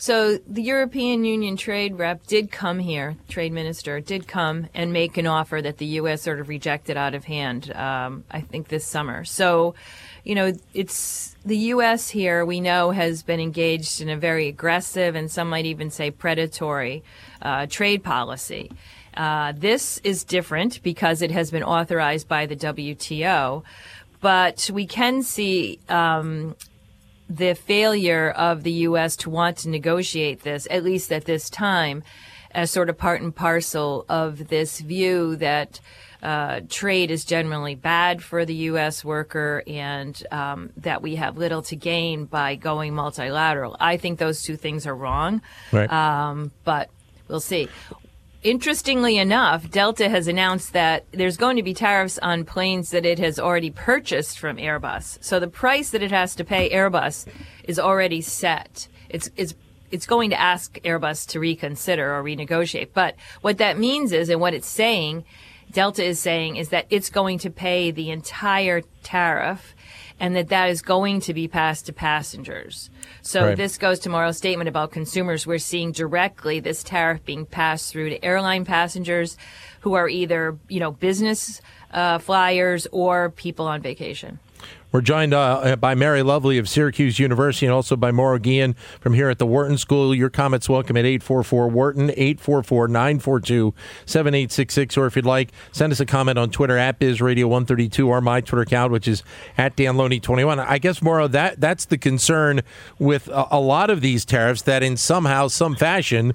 so 0.02 0.38
the 0.48 0.64
European 0.64 1.26
Union 1.26 1.58
trade 1.58 2.00
rep 2.00 2.26
did 2.26 2.52
come 2.52 2.80
here, 2.80 3.18
trade 3.28 3.52
minister 3.52 4.00
did 4.00 4.30
come 4.30 4.70
and 4.74 4.94
make 4.94 5.18
an 5.18 5.28
offer 5.28 5.62
that 5.62 5.78
the 5.78 5.86
U.S. 5.86 6.22
sort 6.22 6.40
of 6.40 6.48
rejected 6.48 6.96
out 6.96 7.14
of 7.14 7.26
hand. 7.26 7.76
Um, 7.76 8.24
I 8.32 8.40
think 8.40 8.70
this 8.70 8.86
summer. 8.86 9.26
So, 9.26 9.76
you 10.24 10.36
know, 10.36 10.54
it's 10.74 11.36
the 11.44 11.58
U.S. 11.58 12.08
here. 12.08 12.46
We 12.46 12.62
know 12.62 12.92
has 12.92 13.24
been 13.24 13.42
engaged 13.42 14.00
in 14.00 14.08
a 14.08 14.16
very 14.16 14.48
aggressive 14.48 15.16
and 15.16 15.30
some 15.30 15.50
might 15.50 15.66
even 15.66 15.92
say 15.92 16.12
predatory 16.12 17.04
uh, 17.42 17.66
trade 17.66 18.02
policy. 18.02 18.72
Uh, 19.18 19.52
this 19.54 19.98
is 20.06 20.24
different 20.24 20.82
because 20.82 21.22
it 21.22 21.32
has 21.32 21.52
been 21.52 21.64
authorized 21.64 22.30
by 22.30 22.46
the 22.46 22.56
WTO, 22.56 23.64
but 24.22 24.70
we 24.74 24.86
can 24.86 25.24
see 25.24 25.78
um, 25.90 26.56
the 27.30 27.54
failure 27.54 28.32
of 28.32 28.64
the 28.64 28.72
U.S. 28.72 29.16
to 29.18 29.30
want 29.30 29.58
to 29.60 29.70
negotiate 29.70 30.42
this, 30.42 30.68
at 30.72 30.84
least 30.84 31.12
at 31.12 31.26
this 31.26 31.50
time, 31.50 32.04
as 32.52 32.72
sort 32.72 32.90
of 32.90 32.98
part 32.98 33.22
and 33.22 33.36
parcel 33.36 34.06
of 34.10 34.48
this 34.48 34.80
view 34.80 35.36
that 35.36 35.80
uh, 36.24 36.62
trade 36.68 37.12
is 37.12 37.24
generally 37.24 37.76
bad 37.76 38.22
for 38.22 38.44
the 38.46 38.54
U.S. 38.54 39.06
worker 39.06 39.64
and 39.68 40.22
um, 40.32 40.72
that 40.78 41.02
we 41.02 41.16
have 41.16 41.38
little 41.38 41.62
to 41.64 41.76
gain 41.76 42.26
by 42.26 42.56
going 42.56 42.94
multilateral. 42.94 43.78
I 43.80 43.98
think 43.98 44.20
those 44.20 44.44
two 44.44 44.58
things 44.58 44.86
are 44.86 44.96
wrong, 44.96 45.42
right. 45.72 45.90
um, 45.92 46.52
but 46.64 46.90
we'll 47.28 47.40
see. 47.40 47.70
Interestingly 48.42 49.18
enough, 49.18 49.70
Delta 49.70 50.08
has 50.08 50.30
announced 50.30 50.72
that 50.72 51.06
there's 51.12 51.36
going 51.36 51.58
to 51.58 51.64
be 51.64 51.74
tariffs 51.74 52.18
on 52.20 52.46
planes 52.46 52.92
that 52.92 53.06
it 53.06 53.20
has 53.20 53.38
already 53.38 53.70
purchased 53.70 54.40
from 54.40 54.56
Airbus. 54.56 55.22
So 55.22 55.42
the 55.42 55.50
price 55.50 55.90
that 55.90 56.02
it 56.02 56.12
has 56.12 56.36
to 56.36 56.46
pay 56.46 56.70
Airbus 56.70 57.28
is 57.66 57.78
already 57.78 58.22
set. 58.22 58.88
It's, 59.10 59.30
it's, 59.36 59.56
it's 59.92 60.06
going 60.06 60.30
to 60.30 60.40
ask 60.40 60.80
Airbus 60.84 61.28
to 61.28 61.40
reconsider 61.42 62.16
or 62.16 62.24
renegotiate. 62.24 62.90
But 62.94 63.16
what 63.42 63.58
that 63.58 63.78
means 63.78 64.14
is, 64.14 64.30
and 64.30 64.40
what 64.40 64.54
it's 64.54 64.68
saying, 64.68 65.26
Delta 65.70 66.06
is 66.06 66.18
saying, 66.20 66.56
is 66.56 66.70
that 66.70 66.86
it's 66.90 67.10
going 67.10 67.40
to 67.40 67.50
pay 67.50 67.92
the 67.92 68.10
entire 68.10 68.84
tariff 69.04 69.76
and 70.20 70.36
that 70.36 70.50
that 70.50 70.70
is 70.70 70.82
going 70.82 71.22
to 71.22 71.34
be 71.34 71.48
passed 71.48 71.86
to 71.86 71.94
passengers. 71.94 72.90
So 73.22 73.46
Right. 73.48 73.58
this 73.58 73.78
goes 73.78 74.00
to 74.00 74.10
Mauro's 74.10 74.38
statement 74.38 74.68
about 74.68 74.92
consumers. 74.92 75.48
We're 75.48 75.58
seeing 75.60 75.92
directly 75.92 76.60
this 76.60 76.84
tariff 76.84 77.24
being 77.26 77.46
passed 77.46 77.92
through 77.92 78.10
to 78.10 78.24
airline 78.24 78.66
passengers 78.66 79.38
who 79.82 79.94
are 79.94 80.10
either, 80.10 80.58
you 80.68 80.80
know, 80.80 80.92
business 80.92 81.62
uh, 81.94 82.20
flyers 82.20 82.88
or 82.92 83.30
people 83.32 83.66
on 83.68 83.82
vacation. 83.82 84.40
We're 84.92 85.02
joined 85.02 85.36
uh, 85.36 85.76
by 85.76 85.94
Mary 85.94 86.24
Lovely 86.24 86.58
of 86.58 86.68
Syracuse 86.68 87.20
University 87.20 87.68
and 87.68 87.74
also 87.74 87.96
by 87.96 88.10
Mauro 88.10 88.40
Guillen 88.40 88.76
from 89.00 89.14
here 89.14 89.30
at 89.30 89.38
the 89.38 89.46
Wharton 89.46 89.78
School. 89.78 90.16
Your 90.16 90.32
comments 90.32 90.68
welcome 90.68 90.98
at 90.98 91.06
844 91.06 91.68
Wharton, 91.68 92.10
844 92.10 92.88
942 92.88 93.76
7866. 94.08 94.98
Or 94.98 95.06
if 95.06 95.16
you'd 95.16 95.26
like, 95.26 95.52
send 95.72 95.92
us 95.92 96.00
a 96.00 96.08
comment 96.08 96.40
on 96.40 96.50
Twitter 96.50 96.76
at 96.76 97.00
BizRadio132 97.00 98.08
or 98.08 98.20
my 98.20 98.42
Twitter 98.42 98.64
account, 98.64 98.92
which 98.92 99.08
is 99.08 99.22
at 99.60 99.76
DanLoney21. 99.76 100.66
I 100.68 100.80
guess, 100.80 101.04
Maura, 101.04 101.28
that, 101.28 101.62
that's 101.62 101.86
the 101.86 102.00
concern 102.00 102.62
with 102.98 103.28
a, 103.28 103.48
a 103.52 103.60
lot 103.60 103.92
of 103.92 104.02
these 104.02 104.26
tariffs 104.26 104.64
that 104.64 104.82
in 104.82 104.98
somehow, 104.98 105.50
some 105.50 105.76
fashion, 105.76 106.34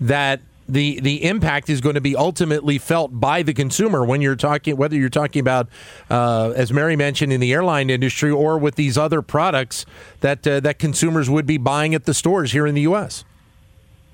that 0.00 0.40
the 0.72 1.00
the 1.00 1.24
impact 1.24 1.68
is 1.68 1.80
going 1.80 1.94
to 1.94 2.00
be 2.00 2.16
ultimately 2.16 2.78
felt 2.78 3.10
by 3.12 3.42
the 3.42 3.52
consumer 3.52 4.04
when 4.04 4.20
you're 4.20 4.36
talking 4.36 4.76
whether 4.76 4.96
you're 4.96 5.08
talking 5.08 5.40
about 5.40 5.68
uh, 6.08 6.52
as 6.56 6.72
Mary 6.72 6.96
mentioned 6.96 7.32
in 7.32 7.40
the 7.40 7.52
airline 7.52 7.90
industry 7.90 8.30
or 8.30 8.58
with 8.58 8.76
these 8.76 8.96
other 8.96 9.22
products 9.22 9.84
that 10.20 10.46
uh, 10.46 10.60
that 10.60 10.78
consumers 10.78 11.28
would 11.28 11.46
be 11.46 11.58
buying 11.58 11.94
at 11.94 12.04
the 12.04 12.14
stores 12.14 12.52
here 12.52 12.66
in 12.66 12.74
the 12.74 12.82
U.S. 12.82 13.24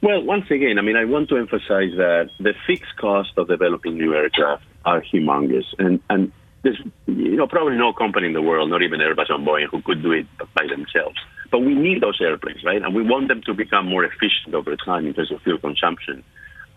Well, 0.03 0.23
once 0.23 0.51
again, 0.51 0.79
I 0.79 0.83
mean, 0.83 0.97
I 0.97 1.05
want 1.05 1.31
to 1.31 1.37
emphasize 1.37 1.93
that 1.97 2.31
the 2.39 2.55
fixed 2.67 2.97
cost 2.97 3.31
of 3.37 3.49
developing 3.49 3.97
new 3.97 4.15
aircraft 4.15 4.65
are 4.85 5.03
humongous, 5.03 5.65
and 5.79 6.01
and 6.11 6.33
there's 6.63 6.81
you 7.07 7.37
know 7.37 7.47
probably 7.47 7.77
no 7.77 7.93
company 7.93 8.27
in 8.27 8.33
the 8.33 8.43
world, 8.43 8.71
not 8.71 8.83
even 8.83 9.01
Airbus 9.01 9.31
or 9.31 9.39
Boeing, 9.39 9.69
who 9.71 9.83
could 9.83 10.03
do 10.03 10.13
it 10.13 10.27
by 10.55 10.67
themselves. 10.69 11.19
But 11.51 11.61
we 11.61 11.75
need 11.75 12.03
those 12.03 12.21
airplanes, 12.21 12.65
right? 12.65 12.83
And 12.83 12.95
we 12.95 13.03
want 13.03 13.29
them 13.29 13.41
to 13.47 13.55
become 13.55 13.87
more 13.87 14.05
efficient 14.05 14.55
over 14.55 14.75
time 14.77 15.07
in 15.07 15.15
terms 15.15 15.31
of 15.31 15.41
fuel 15.43 15.59
consumption 15.59 16.25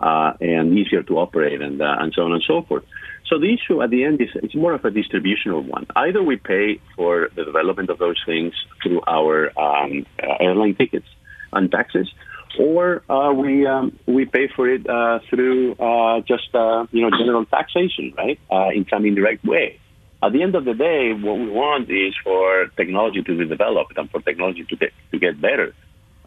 uh, 0.01 0.33
and 0.39 0.77
easier 0.77 1.03
to 1.03 1.19
operate, 1.19 1.61
and 1.61 1.81
uh, 1.81 1.95
and 1.99 2.13
so 2.13 2.23
on 2.23 2.33
and 2.33 2.43
so 2.45 2.61
forth. 2.63 2.83
So 3.27 3.37
the 3.37 3.53
issue 3.53 3.81
at 3.83 3.91
the 3.91 4.03
end 4.05 4.21
is 4.21 4.29
it's 4.35 4.55
more 4.55 4.73
of 4.73 4.83
a 4.85 4.91
distributional 4.91 5.61
one. 5.61 5.85
Either 5.95 6.23
we 6.23 6.37
pay 6.37 6.79
for 6.95 7.29
the 7.35 7.45
development 7.45 7.89
of 7.91 7.99
those 7.99 8.19
things 8.25 8.53
through 8.81 9.01
our 9.07 9.51
um, 9.59 10.05
uh, 10.21 10.35
airline 10.39 10.75
tickets 10.75 11.05
and 11.53 11.71
taxes, 11.71 12.11
or 12.59 13.03
uh, 13.09 13.31
we 13.31 13.67
um, 13.67 13.97
we 14.07 14.25
pay 14.25 14.47
for 14.55 14.67
it 14.67 14.89
uh, 14.89 15.19
through 15.29 15.73
uh, 15.73 16.21
just 16.21 16.53
uh, 16.55 16.87
you 16.91 17.01
know 17.01 17.11
general 17.11 17.45
taxation, 17.45 18.13
right, 18.17 18.39
uh, 18.51 18.69
in 18.73 18.85
some 18.89 19.05
indirect 19.05 19.45
way. 19.45 19.79
At 20.21 20.33
the 20.33 20.43
end 20.43 20.55
of 20.55 20.65
the 20.65 20.73
day, 20.73 21.13
what 21.13 21.37
we 21.37 21.49
want 21.49 21.89
is 21.89 22.13
for 22.23 22.67
technology 22.75 23.21
to 23.21 23.37
be 23.37 23.45
developed 23.45 23.97
and 23.97 24.09
for 24.09 24.21
technology 24.21 24.65
to 24.65 24.75
get 24.75 24.91
to 25.11 25.19
get 25.19 25.39
better. 25.39 25.73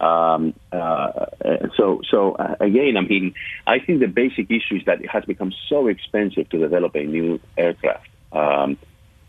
Um, 0.03 0.55
uh, 0.73 1.27
so, 1.77 2.01
so 2.11 2.33
uh, 2.33 2.57
again, 2.59 2.97
I 2.97 3.03
mean, 3.03 3.35
I 3.67 3.79
think 3.79 4.01
the 4.01 4.09
basic 4.09 4.51
issue 4.51 4.77
is 4.77 4.85
that 4.87 5.01
it 5.01 5.09
has 5.09 5.25
become 5.25 5.53
so 5.69 5.87
expensive 5.87 6.49
to 6.51 6.59
develop 6.59 6.97
a 6.97 7.05
new 7.05 7.38
aircraft 7.57 8.09
um, 8.33 8.77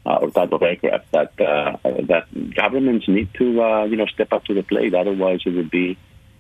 uh, 0.04 0.16
or 0.16 0.32
type 0.32 0.52
of 0.52 0.64
aircraft 0.64 1.12
that 1.12 1.40
uh, 1.40 1.78
that 1.84 2.56
governments 2.56 3.08
need 3.08 3.32
to, 3.36 3.62
uh, 3.62 3.84
you 3.86 3.96
know, 3.96 4.08
step 4.08 4.34
up 4.34 4.46
to 4.46 4.56
the 4.56 4.64
plate. 4.64 4.96
Otherwise, 4.96 5.42
it 5.46 5.52
would 5.52 5.70
be, 5.70 5.96